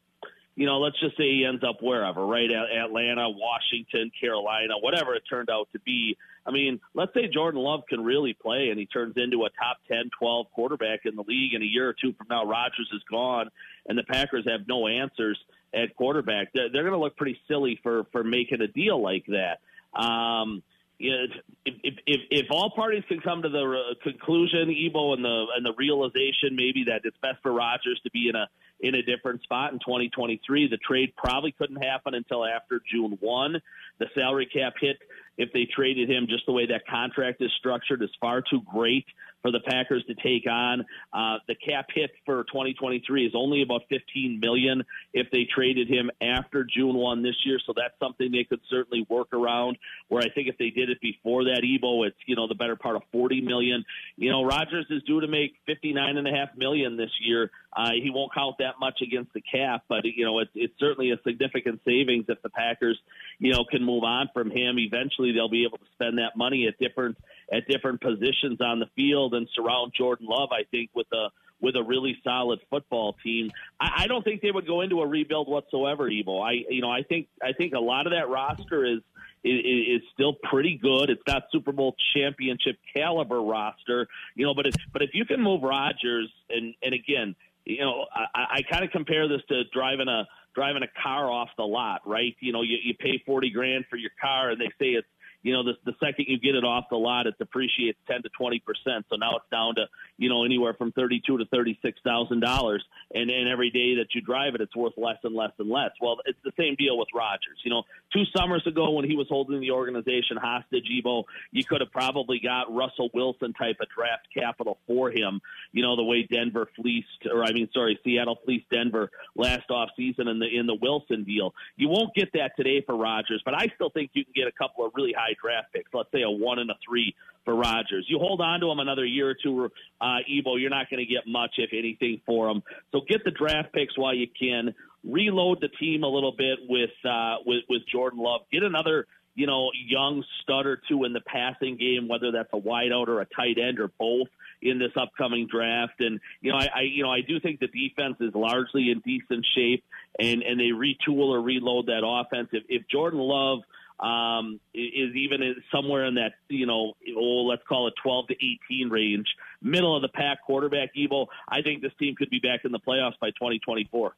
[0.55, 2.49] you know, let's just say he ends up wherever, right?
[2.51, 6.17] At Atlanta, Washington, Carolina, whatever it turned out to be.
[6.45, 9.77] I mean, let's say Jordan Love can really play and he turns into a top
[9.87, 12.45] 10, 12 quarterback in the league in a year or two from now.
[12.45, 13.49] Rodgers is gone
[13.87, 15.39] and the Packers have no answers
[15.73, 16.51] at quarterback.
[16.53, 19.59] They're, they're going to look pretty silly for, for making a deal like that.
[19.97, 20.63] Um,
[21.01, 21.23] you know,
[21.65, 25.45] if, if, if, if all parties can come to the uh, conclusion, Evo, and the
[25.55, 28.47] and the realization maybe that it's best for Rodgers to be in a
[28.81, 33.61] in a different spot in 2023, the trade probably couldn't happen until after June 1.
[33.99, 34.97] The salary cap hit
[35.37, 39.05] if they traded him just the way that contract is structured is far too great
[39.41, 40.85] for the Packers to take on.
[41.11, 46.11] Uh, the cap hit for 2023 is only about 15 million if they traded him
[46.21, 47.59] after June 1 this year.
[47.65, 49.77] So that's something they could certainly work around.
[50.09, 52.75] Where I think if they did it before that, Evo, it's you know the better
[52.75, 53.83] part of 40 million.
[54.15, 57.51] You know, Rodgers is due to make 59 and a half million this year.
[57.75, 61.11] Uh, he won't count that much against the cap, but you know it's it's certainly
[61.11, 62.99] a significant savings if the Packers,
[63.39, 64.77] you know, can move on from him.
[64.77, 67.17] Eventually, they'll be able to spend that money at different
[67.51, 70.49] at different positions on the field and surround Jordan Love.
[70.51, 71.29] I think with a
[71.61, 73.51] with a really solid football team.
[73.79, 76.43] I, I don't think they would go into a rebuild whatsoever, Evo.
[76.43, 78.99] I you know I think I think a lot of that roster is
[79.43, 81.09] is, is still pretty good.
[81.09, 84.53] It's not Super Bowl championship caliber roster, you know.
[84.53, 88.61] But if but if you can move Rodgers and and again, you know, I, I
[88.69, 92.35] kind of compare this to driving a driving a car off the lot, right?
[92.39, 95.07] You know, you, you pay forty grand for your car, and they say it's
[95.43, 98.29] you know, the, the second you get it off the lot, it depreciates 10 to
[98.37, 99.05] 20 percent.
[99.09, 99.85] So now it's down to,
[100.17, 102.83] you know, anywhere from 32 to 36 thousand dollars.
[103.13, 105.91] And then every day that you drive it, it's worth less and less and less.
[106.01, 107.59] Well, it's the same deal with Rodgers.
[107.63, 111.81] You know, two summers ago when he was holding the organization hostage, Evo, you could
[111.81, 115.41] have probably got Russell Wilson type of draft capital for him.
[115.71, 119.89] You know, the way Denver fleeced, or I mean, sorry, Seattle fleeced Denver last off
[119.97, 121.53] season in the in the Wilson deal.
[121.75, 124.51] You won't get that today for Rodgers, but I still think you can get a
[124.51, 125.89] couple of really high high draft picks.
[125.93, 127.15] Let's say a one and a three
[127.45, 128.05] for Rodgers.
[128.07, 131.11] You hold on to him another year or two, uh, Evo, you're not going to
[131.11, 132.61] get much, if anything, for him.
[132.91, 134.73] So get the draft picks while you can.
[135.03, 138.41] Reload the team a little bit with uh, with with Jordan Love.
[138.51, 142.59] Get another you know, young stud or two in the passing game, whether that's a
[142.59, 144.27] wideout or a tight end or both
[144.61, 145.99] in this upcoming draft.
[145.99, 148.99] And you know, I, I you know I do think the defense is largely in
[148.99, 149.83] decent shape,
[150.19, 152.49] and and they retool or reload that offense.
[152.51, 153.59] If, if Jordan Love
[154.01, 158.89] um, is even somewhere in that, you know, oh, let's call it 12 to 18
[158.89, 159.27] range,
[159.61, 161.29] middle of the pack quarterback evil.
[161.47, 164.15] I think this team could be back in the playoffs by 2024.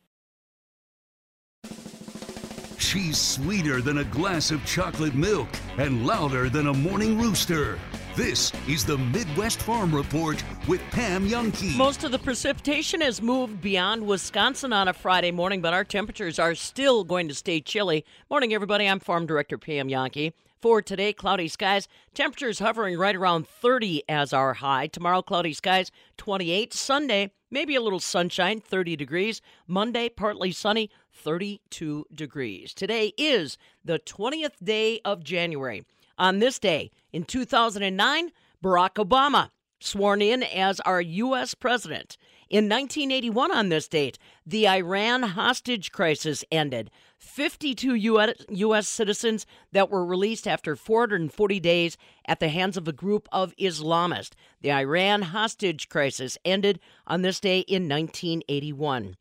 [2.77, 7.79] She's sweeter than a glass of chocolate milk and louder than a morning rooster.
[8.15, 11.75] This is the Midwest Farm Report with Pam Jahnke.
[11.75, 16.37] Most of the precipitation has moved beyond Wisconsin on a Friday morning, but our temperatures
[16.37, 18.05] are still going to stay chilly.
[18.29, 18.87] Morning, everybody.
[18.87, 20.33] I'm Farm Director Pam Jahnke.
[20.61, 21.87] For today, cloudy skies.
[22.13, 24.85] Temperatures hovering right around 30 as our high.
[24.85, 26.71] Tomorrow, cloudy skies, 28.
[26.71, 29.41] Sunday, maybe a little sunshine, 30 degrees.
[29.65, 32.75] Monday, partly sunny, 32 degrees.
[32.75, 35.83] Today is the 20th day of January.
[36.17, 38.31] On this day, in 2009,
[38.63, 39.49] Barack Obama
[39.79, 41.53] sworn in as our U.S.
[41.53, 42.17] president.
[42.49, 46.91] In 1981, on this date, the Iran hostage crisis ended.
[47.17, 48.87] 52 U.S.
[48.87, 51.97] citizens that were released after 440 days
[52.27, 54.33] at the hands of a group of Islamists.
[54.61, 59.17] The Iran hostage crisis ended on this day in 1981.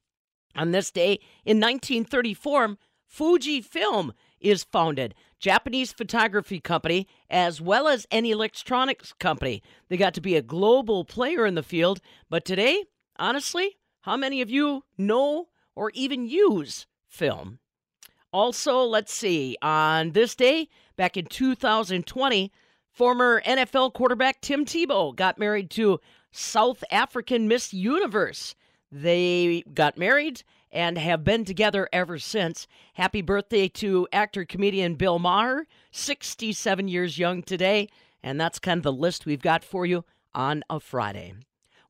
[0.55, 2.77] On this day in 1934,
[3.11, 5.15] Fujifilm is founded.
[5.39, 9.63] Japanese photography company as well as an electronics company.
[9.89, 12.01] They got to be a global player in the field,
[12.31, 12.85] but today,
[13.19, 17.59] honestly, how many of you know or even use film?
[18.33, 22.51] Also, let's see, on this day, back in 2020,
[22.91, 26.01] former NFL quarterback Tim Tebow got married to
[26.31, 28.55] South African Miss Universe.
[28.91, 32.67] They got married and have been together ever since.
[32.95, 37.89] Happy birthday to actor comedian Bill Maher, 67 years young today.
[38.23, 40.05] And that's kind of the list we've got for you
[40.35, 41.35] on a Friday.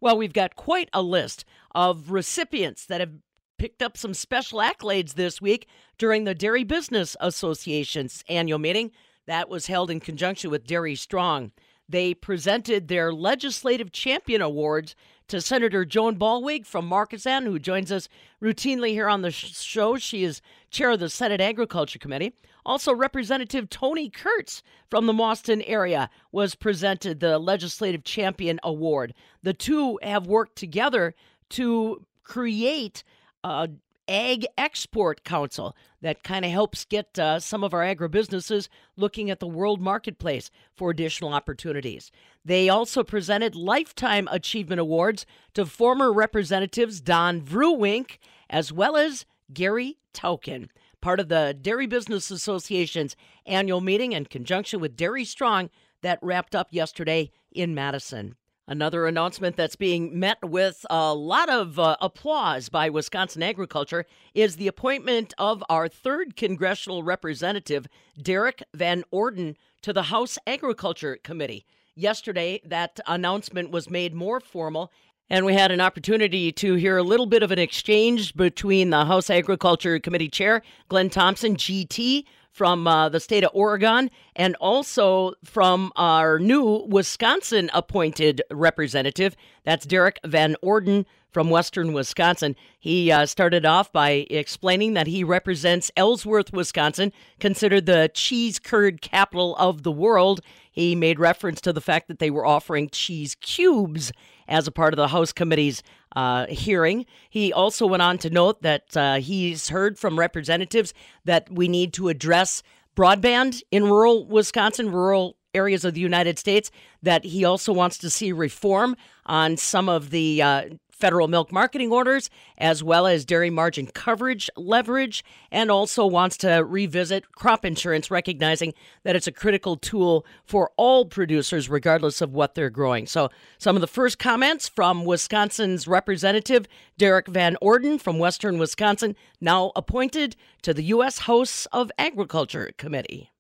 [0.01, 3.13] Well, we've got quite a list of recipients that have
[3.59, 8.91] picked up some special accolades this week during the Dairy Business Association's annual meeting
[9.27, 11.53] that was held in conjunction with Dairy Strong.
[11.89, 14.97] They presented their Legislative Champion Awards
[15.33, 18.07] to Senator Joan Ballweg from Markesan, who joins us
[18.43, 19.97] routinely here on the show.
[19.97, 22.35] She is chair of the Senate Agriculture Committee.
[22.67, 29.15] Also, Representative Tony Kurtz from the Mauston area was presented the Legislative Champion Award.
[29.43, 31.15] The two have worked together
[31.49, 33.03] to create
[33.43, 33.71] a
[34.09, 39.41] Ag Export Council that kind of helps get uh, some of our agribusinesses looking at
[39.41, 42.11] the world marketplace for additional opportunities.
[42.45, 48.19] They also presented Lifetime Achievement Awards to former representatives Don Vruwink
[48.51, 50.69] as well as Gary Tauchen,
[51.01, 55.71] part of the Dairy Business Association's annual meeting in conjunction with Dairy Strong
[56.03, 58.37] that wrapped up yesterday in Madison.
[58.69, 64.55] Another announcement that's being met with a lot of uh, applause by Wisconsin agriculture is
[64.55, 67.89] the appointment of our third congressional representative,
[68.21, 71.67] Derrick Van Orden, to the House Agriculture Committee.
[71.97, 74.93] Yesterday, that announcement was made more formal,
[75.29, 79.07] and we had an opportunity to hear a little bit of an exchange between the
[79.07, 85.33] House Agriculture Committee Chair, Glenn Thompson, GT, from uh, the state of Oregon and also
[85.43, 89.35] from our new Wisconsin appointed representative.
[89.65, 92.55] That's Derrick Van Orden from Western Wisconsin.
[92.79, 97.11] He uh, started off by explaining that he represents Ellsworth, Wisconsin,
[97.41, 100.41] considered the cheese curd capital of the world.
[100.71, 104.13] He made reference to the fact that they were offering cheese cubes
[104.47, 105.83] as a part of the House Committee's
[106.17, 107.07] uh, hearing.
[107.31, 110.95] He also went on to note that uh, he's heard from representatives
[111.25, 112.63] that we need to address
[112.97, 116.71] broadband in rural Wisconsin, rural areas of the United States,
[117.03, 118.97] that he also wants to see reform
[119.27, 124.49] on some of the uh, federal milk marketing orders, as well as dairy margin coverage
[124.57, 130.71] leverage, and also wants to revisit crop insurance, recognizing that it's a critical tool for
[130.77, 133.07] all producers, regardless of what they're growing.
[133.07, 136.67] So, some of the first comments from Wisconsin's representative,
[136.99, 141.21] Derrick Van Orden from Western Wisconsin, now appointed to the U.S.
[141.21, 143.32] House of Agriculture Committee.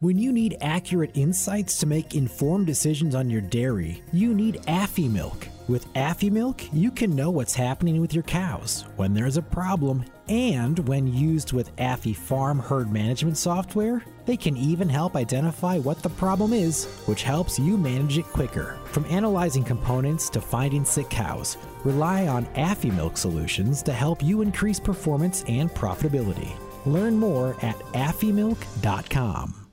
[0.00, 5.08] When you need accurate insights to make informed decisions on your dairy, you need Affy
[5.08, 5.48] Afimilk.
[5.68, 10.04] With Affy Afimilk, you can know what's happening with your cows, when there's a problem,
[10.28, 16.10] and when used with AfiFarm herd management software, They can even help identify what the
[16.10, 18.76] problem is, which helps you manage it quicker.
[18.86, 24.80] From analyzing components to finding sick cows, rely on Afimilk solutions to help you increase
[24.80, 26.50] performance and profitability.
[26.84, 29.65] Learn more at afimilk.com.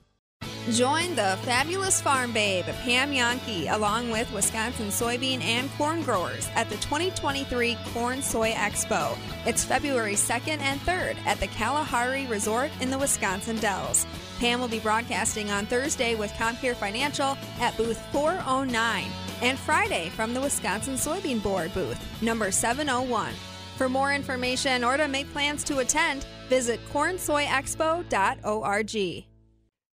[0.70, 6.70] Join the fabulous farm babe, Pam Jahnke, along with Wisconsin soybean and corn growers at
[6.70, 9.14] the 2023 Corn Soy Expo.
[9.44, 14.06] It's February 2nd and 3rd at the Kalahari Resort in the Wisconsin Dells.
[14.38, 19.10] Pam will be broadcasting on Thursday with Compeer Financial at booth 409
[19.42, 23.34] and Friday from the Wisconsin Soybean Board booth, number 701.
[23.76, 29.24] For more information or to make plans to attend, visit cornsoyexpo.org.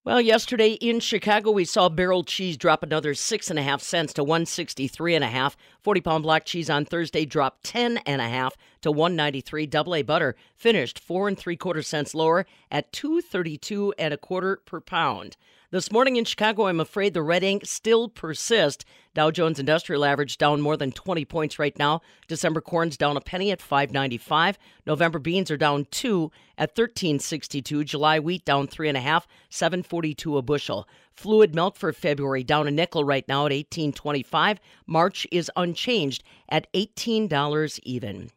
[0.03, 4.13] Well, yesterday in Chicago, we saw barrel cheese drop another six and a half cents
[4.13, 5.55] to one sixty three and a half.
[5.79, 9.67] Forty pound block cheese on Thursday dropped ten and a half to one ninety three.
[9.67, 14.11] Double A butter finished four and three quarter cents lower at two thirty two and
[14.11, 15.37] a quarter per pound.
[15.71, 18.83] This morning in Chicago, I'm afraid the red ink still persists.
[19.13, 22.01] Dow Jones Industrial Average down more than 20 points right now.
[22.27, 24.57] December corn's down a penny at 5.95.
[24.85, 27.85] November beans are down two at 13.62.
[27.85, 30.89] July wheat down three and a half, 7.42 a bushel.
[31.13, 34.57] Fluid milk for February down a nickel right now at 18.25.
[34.87, 38.29] March is unchanged at $18 even.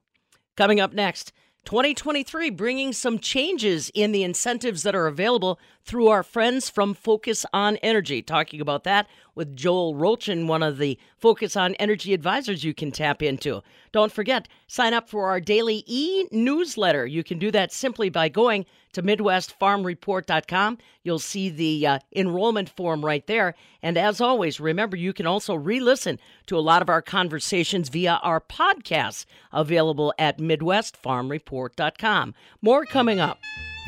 [0.54, 1.32] Coming up next.
[1.64, 7.46] 2023 bringing some changes in the incentives that are available through our friends from Focus
[7.52, 8.20] on Energy.
[8.20, 12.92] Talking about that with Joel Rolchin, one of the Focus on Energy advisors you can
[12.92, 13.62] tap into.
[13.92, 17.06] Don't forget, sign up for our daily e newsletter.
[17.06, 20.78] You can do that simply by going to MidwestFarmReport.com.
[21.02, 23.54] You'll see the uh, enrollment form right there.
[23.82, 27.88] And as always, remember you can also re listen to a lot of our conversations
[27.88, 32.34] via our podcasts available at MidwestFarmReport.com.
[32.62, 33.38] More coming up.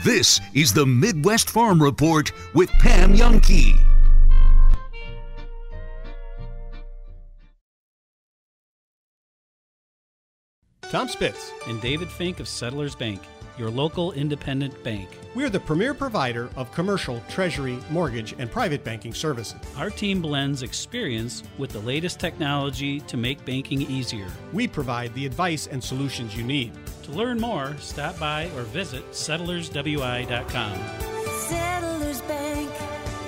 [0.05, 3.96] This is the Midwest Farm Report with Pam Jahnke.
[10.91, 13.21] Tom Spitz and David Fink of Settlers Bank,
[13.59, 15.09] your local independent bank.
[15.35, 19.59] We are the premier provider of commercial, treasury, mortgage, and private banking services.
[19.77, 24.29] Our team blends experience with the latest technology to make banking easier.
[24.53, 26.73] We provide the advice and solutions you need.
[27.03, 30.79] To learn more, stop by or visit settlerswi.com.
[31.49, 32.71] Settlers Bank,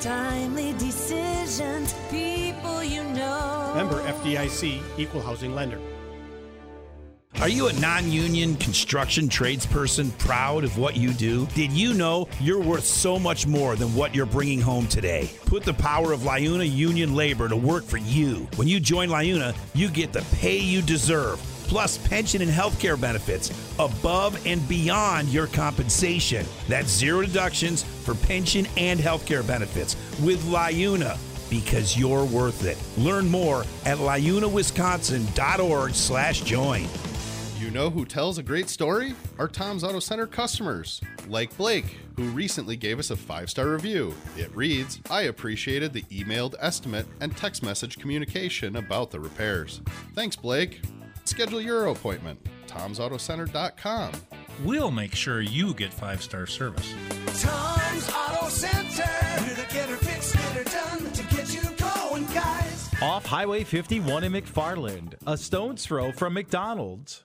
[0.01, 3.73] timely decisions, people you know.
[3.75, 5.81] Member FDIC, Equal Housing Lender.
[7.41, 11.47] Are you a non union construction tradesperson proud of what you do?
[11.55, 15.31] Did you know you're worth so much more than what you're bringing home today?
[15.47, 18.49] Put the power of Liuna Union Labor to work for you.
[18.57, 22.97] When you join Liuna, you get the pay you deserve, plus pension and health care
[22.97, 26.45] benefits above and beyond your compensation.
[26.66, 31.16] That's zero deductions for pension and health care benefits with Liuna
[31.49, 32.76] because you're worth it.
[33.03, 36.87] Learn more at liunawisconsin.org slash join.
[37.59, 39.15] You know who tells a great story?
[39.37, 44.15] Our Tom's Auto Center customers, like Blake, who recently gave us a five star review.
[44.37, 49.81] It reads I appreciated the emailed estimate and text message communication about the repairs.
[50.15, 50.83] Thanks, Blake.
[51.25, 52.39] Schedule your appointment.
[52.69, 54.13] Tom'sAutoCenter.com.
[54.63, 56.95] We'll make sure you get five star service.
[57.43, 59.03] Tom's Auto Center.
[59.43, 62.89] Here to get her fixed, get her done, to get you going, guys.
[63.03, 67.25] Off Highway 51 in McFarland, a stone's throw from McDonald's.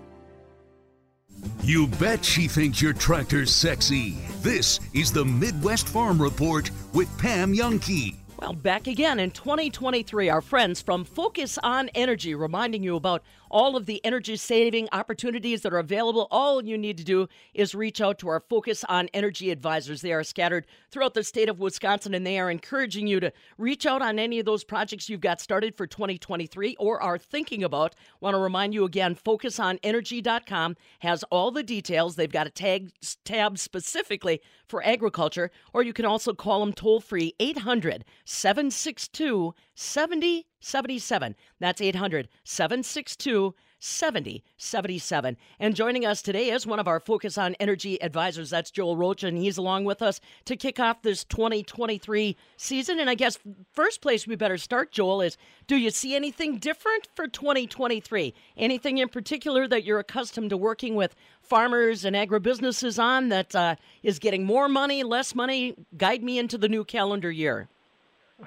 [1.63, 4.17] You bet she thinks your tractor's sexy.
[4.41, 8.15] This is the Midwest Farm Report with Pam Jahnke.
[8.39, 13.21] Well, back again in 2023, our friends from Focus on Energy reminding you about
[13.51, 16.27] all of the energy saving opportunities that are available.
[16.31, 20.01] All you need to do is reach out to our Focus on Energy advisors.
[20.01, 23.85] They are scattered throughout the state of Wisconsin and they are encouraging you to reach
[23.85, 27.93] out on any of those projects you've got started for 2023 or are thinking about.
[28.21, 32.15] Want to remind you again, focusonenergy.com has all the details.
[32.15, 32.91] They've got a tag
[33.25, 41.35] tab specifically for agriculture, or you can also call them toll free 800 762 7077.
[41.59, 45.37] That's 800 762 7077.
[45.59, 48.51] And joining us today is one of our Focus on Energy advisors.
[48.51, 52.99] That's Joel Roach, and he's along with us to kick off this 2023 season.
[52.99, 53.39] And I guess
[53.73, 58.35] first place we better start, Joel, is do you see anything different for 2023?
[58.55, 63.75] Anything in particular that you're accustomed to working with farmers and agribusinesses on that uh,
[64.03, 65.73] is getting more money, less money?
[65.97, 67.67] Guide me into the new calendar year.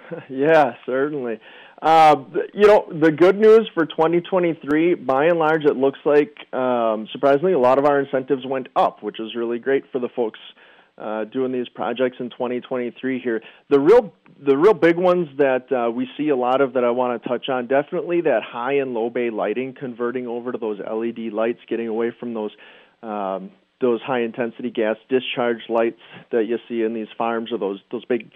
[0.28, 1.40] yeah, certainly.
[1.80, 2.16] Uh,
[2.53, 7.53] you know, the good news for 2023, by and large, it looks like um, surprisingly
[7.53, 10.38] a lot of our incentives went up, which is really great for the folks
[10.97, 13.42] uh, doing these projects in 2023 here.
[13.68, 14.12] The real
[14.45, 17.28] the real big ones that uh, we see a lot of that I want to
[17.28, 21.61] touch on definitely that high and low bay lighting converting over to those LED lights,
[21.68, 22.53] getting away from those
[23.03, 27.80] um, those high intensity gas discharge lights that you see in these farms or those
[27.90, 28.30] those big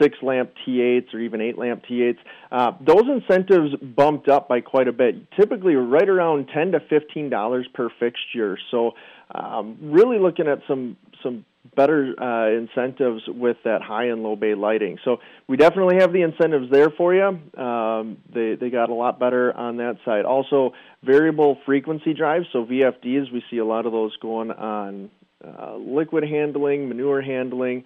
[0.00, 2.18] six lamp T8s or even eight lamp T8s.
[2.50, 7.30] Uh, those incentives bumped up by quite a bit, typically right around ten to fifteen
[7.30, 8.58] dollars per fixture.
[8.70, 8.92] So,
[9.34, 11.44] um, really looking at some some
[11.76, 14.98] better uh, incentives with that high and low bay lighting.
[15.04, 15.18] So
[15.48, 17.38] we definitely have the incentives there for you.
[17.60, 20.24] Um, they they got a lot better on that side.
[20.24, 20.72] Also,
[21.02, 23.32] variable frequency drives, so VFDs.
[23.32, 25.10] We see a lot of those going on
[25.44, 27.84] uh, liquid handling, manure handling.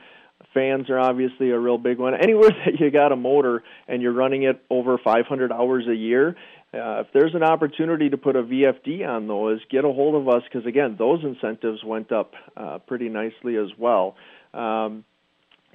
[0.55, 2.15] Fans are obviously a real big one.
[2.15, 6.37] Anywhere that you got a motor and you're running it over 500 hours a year,
[6.75, 10.29] uh, if there's an opportunity to put a VFD on those, get a hold of
[10.29, 14.17] us because again, those incentives went up uh, pretty nicely as well.
[14.53, 15.05] Um,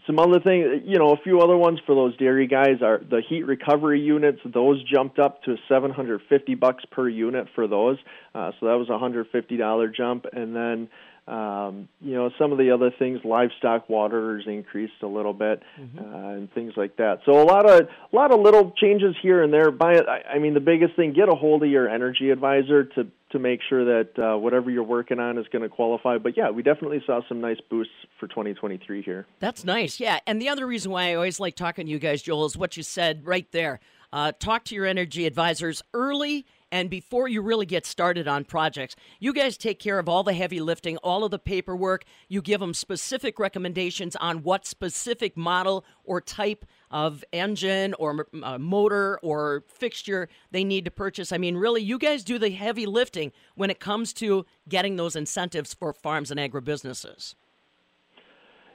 [0.05, 3.21] some other things, you know, a few other ones for those dairy guys are the
[3.27, 4.39] heat recovery units.
[4.45, 7.97] Those jumped up to 750 bucks per unit for those,
[8.35, 10.25] uh, so that was a hundred fifty dollar jump.
[10.33, 10.89] And then
[11.27, 15.99] um, you know, some of the other things, livestock waters increased a little bit, mm-hmm.
[15.99, 17.19] uh, and things like that.
[17.25, 19.71] So a lot of a lot of little changes here and there.
[19.71, 23.07] By I, I mean, the biggest thing: get a hold of your energy advisor to
[23.31, 26.17] to make sure that uh, whatever you're working on is going to qualify.
[26.17, 29.25] But yeah, we definitely saw some nice boosts for 2023 here.
[29.39, 30.01] That's nice.
[30.01, 32.57] Yeah, and the other reason why I always like talking to you guys, Joel, is
[32.57, 33.79] what you said right there.
[34.11, 38.95] Uh, talk to your energy advisors early and before you really get started on projects,
[39.19, 42.03] you guys take care of all the heavy lifting, all of the paperwork.
[42.27, 48.57] You give them specific recommendations on what specific model or type of engine or uh,
[48.57, 51.31] motor or fixture they need to purchase.
[51.31, 55.15] I mean, really, you guys do the heavy lifting when it comes to getting those
[55.15, 57.35] incentives for farms and agribusinesses.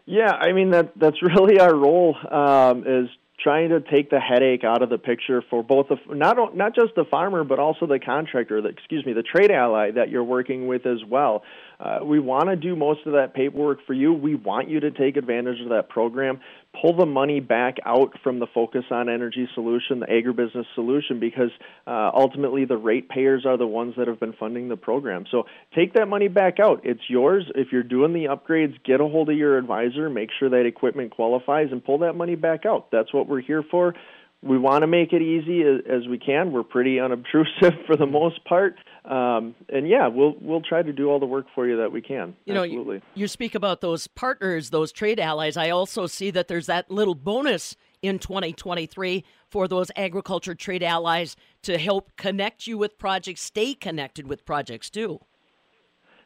[0.07, 3.09] Yeah, I mean that that's really our role um, is
[3.41, 6.95] trying to take the headache out of the picture for both the not not just
[6.97, 10.67] the farmer but also the contractor the excuse me the trade ally that you're working
[10.67, 11.43] with as well.
[11.79, 14.13] Uh, we want to do most of that paperwork for you.
[14.13, 16.41] We want you to take advantage of that program
[16.81, 21.51] pull the money back out from the focus on energy solution, the agribusiness solution, because
[21.87, 25.25] uh, ultimately the ratepayers are the ones that have been funding the program.
[25.31, 26.83] So take that money back out.
[26.85, 27.45] It's yours.
[27.55, 31.13] If you're doing the upgrades, get a hold of your advisor, make sure that equipment
[31.13, 32.91] qualifies, and pull that money back out.
[32.91, 33.95] That's what we're here for
[34.43, 36.53] we want to make it easy as, as, we can.
[36.53, 38.77] We're pretty unobtrusive for the most part,
[39.09, 42.03] um, and yeah, we'll we'll try to do all the work for you that we
[42.03, 42.37] can.
[42.45, 45.57] You know, you, you, speak about those partners, those trade allies.
[45.57, 51.37] I also see that there's that little bonus in 2023 for those agriculture trade allies
[51.63, 55.21] to help connect you with projects, stay connected with projects too.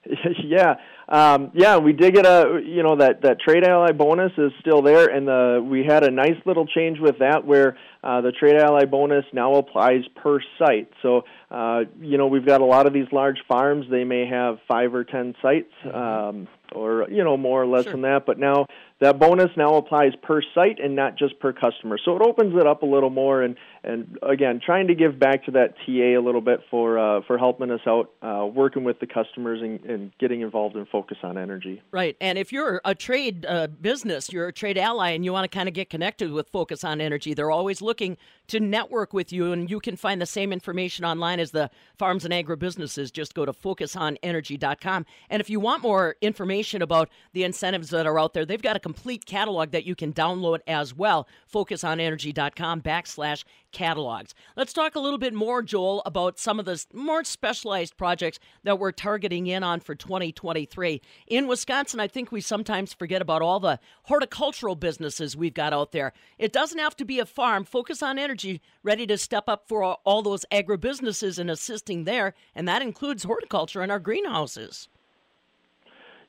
[0.44, 0.74] yeah,
[1.08, 4.82] um, yeah, we did get a you know that that trade ally bonus is still
[4.82, 8.56] there, and the we had a nice little change with that where uh, the trade
[8.56, 10.90] ally bonus now applies per site.
[11.02, 14.58] So uh, you know we've got a lot of these large farms; they may have
[14.68, 15.72] five or ten sites.
[15.84, 15.96] Mm-hmm.
[15.96, 17.92] Um, or you know more or less sure.
[17.92, 18.26] than that.
[18.26, 18.66] But now
[19.02, 21.98] that bonus now applies per site and not just per customer.
[22.02, 25.44] So it opens it up a little more, and and again, trying to give back
[25.46, 29.00] to that TA a little bit for uh, for helping us out, uh, working with
[29.00, 31.82] the customers and, and, getting involved in focus on energy.
[31.90, 35.50] Right, and if you're a trade uh, business, you're a trade ally, and you want
[35.50, 38.16] to kind of get connected with Focus on Energy, they're always looking
[38.46, 42.24] to network with you, and you can find the same information online as the farms
[42.24, 43.12] and agribusinesses.
[43.12, 48.18] Just go to focusonenergy.com, and if you want more information about the incentives that are
[48.18, 51.26] out there, they've got a complete catalog that you can download as well.
[51.52, 54.34] Focusonenergy.com backslash catalogs.
[54.56, 58.78] Let's talk a little bit more, Joel, about some of the more specialized projects that
[58.78, 61.00] we're targeting in on for 2023.
[61.26, 65.92] In Wisconsin, I think we sometimes forget about all the horticultural businesses we've got out
[65.92, 66.12] there.
[66.38, 67.64] It doesn't have to be a farm.
[67.64, 72.68] Focus on Energy ready to step up for all those agribusinesses and assisting there, and
[72.68, 74.88] that includes horticulture and our greenhouses.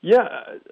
[0.05, 0.27] Yeah,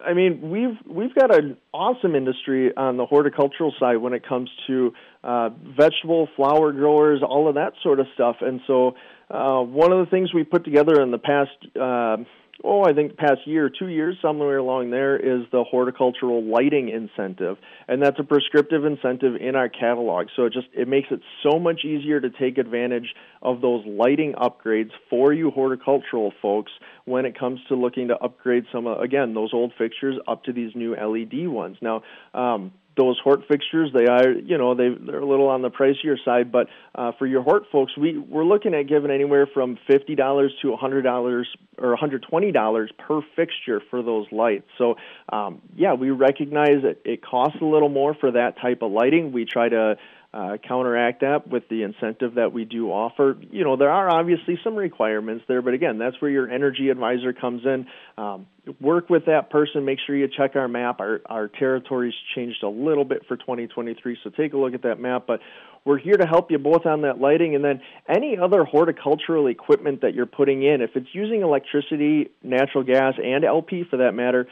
[0.06, 4.50] I mean we've we've got an awesome industry on the horticultural side when it comes
[4.68, 8.36] to uh, vegetable, flower growers, all of that sort of stuff.
[8.42, 8.96] And so,
[9.30, 12.18] uh, one of the things we put together in the past uh,
[12.64, 17.58] oh, I think past year, two years, somewhere along there, is the horticultural lighting incentive,
[17.88, 20.28] and that's a prescriptive incentive in our catalog.
[20.36, 24.34] So it just it makes it so much easier to take advantage of those lighting
[24.34, 26.72] upgrades for you horticultural folks
[27.06, 30.72] when it comes to looking to upgrade some again those old fixtures up to these
[30.76, 31.78] new LED ones.
[31.82, 32.04] Now.
[32.34, 36.16] Um, those hort fixtures they are you know they they're a little on the pricier
[36.26, 40.16] side but uh, for your hort folks we we're looking at giving anywhere from fifty
[40.16, 44.68] dollars to a hundred dollars or a hundred twenty dollars per fixture for those lights.
[44.78, 44.96] So
[45.32, 49.32] um, yeah we recognize that it costs a little more for that type of lighting.
[49.32, 49.96] We try to
[50.34, 53.36] uh, counteract that with the incentive that we do offer.
[53.52, 57.34] You know, there are obviously some requirements there, but again, that's where your energy advisor
[57.34, 57.86] comes in.
[58.18, 58.48] Um,
[58.80, 59.84] work with that person.
[59.84, 61.02] Make sure you check our map.
[61.02, 65.00] Our our territory's changed a little bit for 2023, so take a look at that
[65.00, 65.24] map.
[65.28, 65.42] But
[65.84, 70.02] we're here to help you both on that lighting and then any other horticultural equipment
[70.02, 70.82] that you're putting in.
[70.82, 74.48] If it's using electricity, natural gas, and LP for that matter,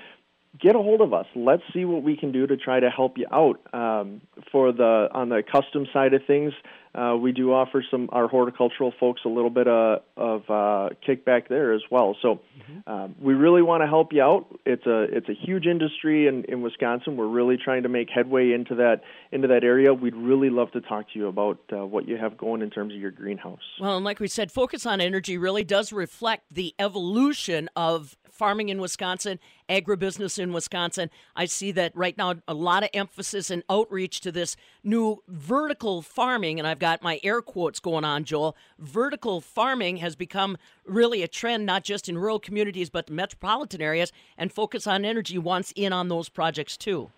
[0.58, 1.26] get a hold of us.
[1.36, 3.60] Let's see what we can do to try to help you out.
[3.74, 4.22] Um,
[4.52, 6.54] for the on the custom side of things,
[6.96, 11.48] uh, we do offer some our horticultural folks a little bit of, of uh, kickback
[11.48, 12.18] there as well.
[12.22, 12.40] So
[12.88, 14.48] um, we really want to help you out.
[14.66, 17.16] It's a it's a huge industry in, in Wisconsin.
[17.16, 19.94] We're really trying to make headway into that into that area.
[19.94, 22.94] We'd really love to talk to you about uh, what you have going in terms
[22.94, 23.60] of your greenhouse.
[23.80, 28.70] Well, and like we said, focus on energy really does reflect the evolution of farming
[28.70, 29.38] in Wisconsin,
[29.70, 31.10] agribusiness in Wisconsin.
[31.36, 36.02] I see that right now a lot of emphasis and outreach to this new vertical
[36.02, 38.56] farming, and I've got my air quotes going on, Joel.
[38.80, 44.14] Vertical farming has become really a trend, not just in rural communities, but metropolitan areas,
[44.38, 47.12] and Focus on Energy wants in on those projects too.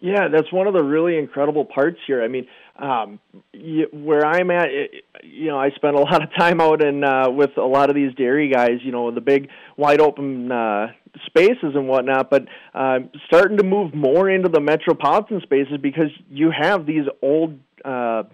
[0.00, 2.22] Yeah, that's one of the really incredible parts here.
[2.22, 2.46] I mean,
[2.78, 3.20] um,
[3.52, 7.04] you, where I'm at, it, you know, I spend a lot of time out in
[7.04, 8.78] uh, with a lot of these dairy guys.
[8.82, 10.88] You know, the big wide open uh,
[11.26, 12.30] spaces and whatnot.
[12.30, 17.58] But uh, starting to move more into the metropolitan spaces because you have these old.
[17.84, 18.24] Uh,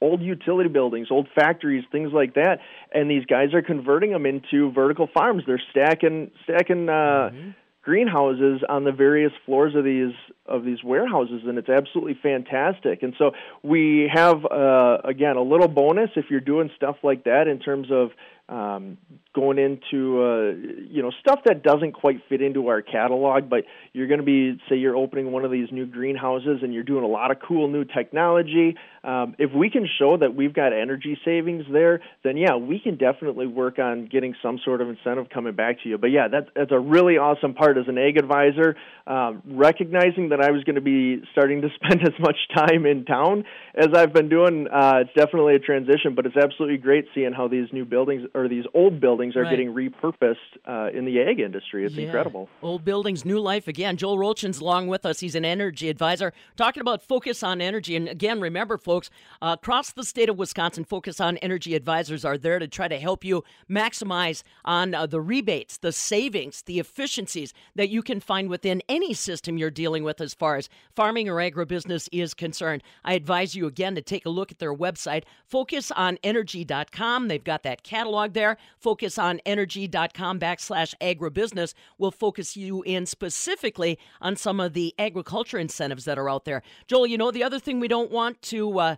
[0.00, 2.60] old utility buildings, old factories, things like that,
[2.94, 5.42] and these guys are converting them into vertical farms.
[5.44, 6.92] They're stacking stacking uh,
[7.32, 7.50] mm-hmm
[7.88, 10.12] greenhouses on the various floors of these
[10.44, 13.02] of these warehouses and it's absolutely fantastic.
[13.02, 13.32] And so
[13.62, 17.88] we have uh, again a little bonus if you're doing stuff like that in terms
[17.90, 18.10] of
[18.48, 18.96] um,
[19.34, 20.50] going into uh,
[20.90, 24.58] you know stuff that doesn't quite fit into our catalog, but you're going to be
[24.68, 27.68] say you're opening one of these new greenhouses and you're doing a lot of cool
[27.68, 28.74] new technology.
[29.04, 32.96] Um, if we can show that we've got energy savings there, then yeah, we can
[32.96, 35.98] definitely work on getting some sort of incentive coming back to you.
[35.98, 38.76] But yeah, that's that's a really awesome part as an ag advisor,
[39.06, 43.04] um, recognizing that I was going to be starting to spend as much time in
[43.04, 43.44] town
[43.74, 44.66] as I've been doing.
[44.72, 48.48] Uh, it's definitely a transition, but it's absolutely great seeing how these new buildings or
[48.48, 49.50] these old buildings are right.
[49.50, 50.36] getting repurposed
[50.66, 51.84] uh, in the ag industry.
[51.84, 52.04] It's yeah.
[52.04, 52.48] incredible.
[52.62, 53.96] Old buildings, new life again.
[53.96, 55.20] Joel Rochin's along with us.
[55.20, 57.96] He's an energy advisor talking about focus on energy.
[57.96, 59.10] And again, remember, folks,
[59.42, 62.98] uh, across the state of Wisconsin, focus on energy advisors are there to try to
[62.98, 68.48] help you maximize on uh, the rebates, the savings, the efficiencies that you can find
[68.48, 72.82] within any system you're dealing with as far as farming or agribusiness is concerned.
[73.04, 77.28] I advise you again to take a look at their website, focusonenergy.com.
[77.28, 84.36] They've got that catalog blog there, focusonenergy.com backslash agribusiness, will focus you in specifically on
[84.36, 86.62] some of the agriculture incentives that are out there.
[86.86, 88.96] Joel, you know, the other thing we don't want to uh,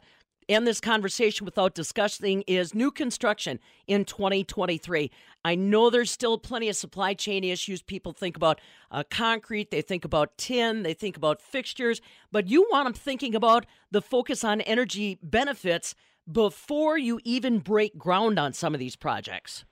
[0.49, 5.11] end this conversation without discussing is new construction in 2023.
[5.45, 7.83] I know there's still plenty of supply chain issues.
[7.83, 8.61] People think about
[8.91, 12.01] uh, concrete, they think about tin, they think about fixtures,
[12.33, 15.95] but you want them thinking about the focus on energy benefits
[16.31, 19.64] before you even break ground on some of these projects.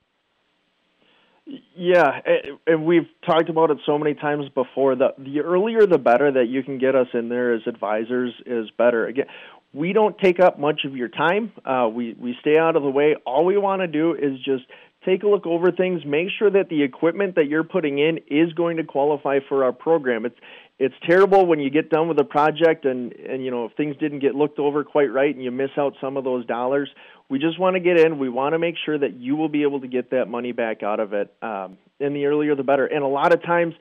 [1.75, 2.21] Yeah,
[2.67, 4.97] and we've talked about it so many times before.
[4.97, 8.69] The the earlier the better that you can get us in there as advisors is
[8.77, 9.07] better.
[9.07, 9.27] Again,
[9.73, 11.53] we don't take up much of your time.
[11.65, 13.17] Uh, we we stay out of the way.
[13.25, 14.65] All we want to do is just
[15.05, 18.53] take a look over things, make sure that the equipment that you're putting in is
[18.53, 20.27] going to qualify for our program.
[20.27, 20.39] It's
[20.79, 23.97] it's terrible when you get done with a project and and you know if things
[23.97, 26.89] didn't get looked over quite right and you miss out some of those dollars
[27.29, 29.63] we just want to get in we want to make sure that you will be
[29.63, 32.87] able to get that money back out of it um, and the earlier the better
[32.87, 33.75] and a lot of times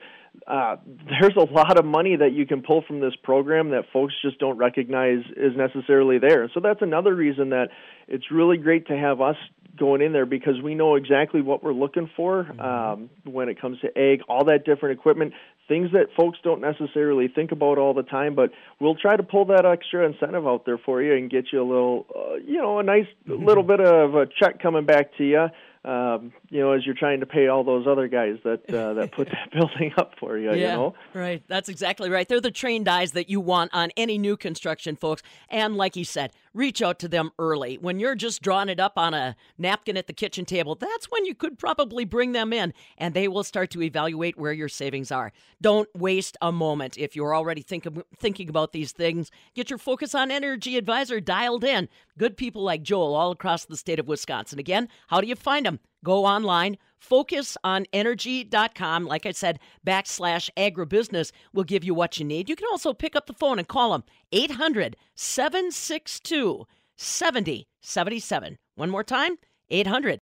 [0.46, 0.76] uh,
[1.20, 4.38] there's a lot of money that you can pull from this program that folks just
[4.38, 6.50] don't recognize is necessarily there.
[6.54, 7.68] So that's another reason that
[8.06, 9.36] it's really great to have us
[9.78, 13.80] going in there because we know exactly what we're looking for um, when it comes
[13.80, 15.32] to egg, all that different equipment,
[15.68, 18.34] things that folks don't necessarily think about all the time.
[18.34, 18.50] But
[18.80, 21.68] we'll try to pull that extra incentive out there for you and get you a
[21.68, 25.48] little, uh, you know, a nice little bit of a check coming back to you
[25.84, 29.12] um, you know, as you're trying to pay all those other guys that uh, that
[29.12, 30.50] put that building up for you.
[30.50, 31.42] Yeah, you know, right.
[31.46, 32.28] That's exactly right.
[32.28, 35.22] They're the trained eyes that you want on any new construction, folks.
[35.48, 37.76] And like he said, reach out to them early.
[37.76, 41.24] When you're just drawing it up on a napkin at the kitchen table, that's when
[41.24, 45.12] you could probably bring them in, and they will start to evaluate where your savings
[45.12, 45.32] are.
[45.60, 49.30] Don't waste a moment if you're already thinking thinking about these things.
[49.54, 51.88] Get your Focus on Energy advisor dialed in.
[52.16, 54.58] Good people like Joel all across the state of Wisconsin.
[54.58, 55.80] Again, how do you find them?
[56.04, 59.06] Go online, focusonenergy.com.
[59.06, 62.48] Like I said, backslash agribusiness will give you what you need.
[62.48, 68.58] You can also pick up the phone and call them 800 762 7077.
[68.74, 69.36] One more time,
[69.70, 70.16] 800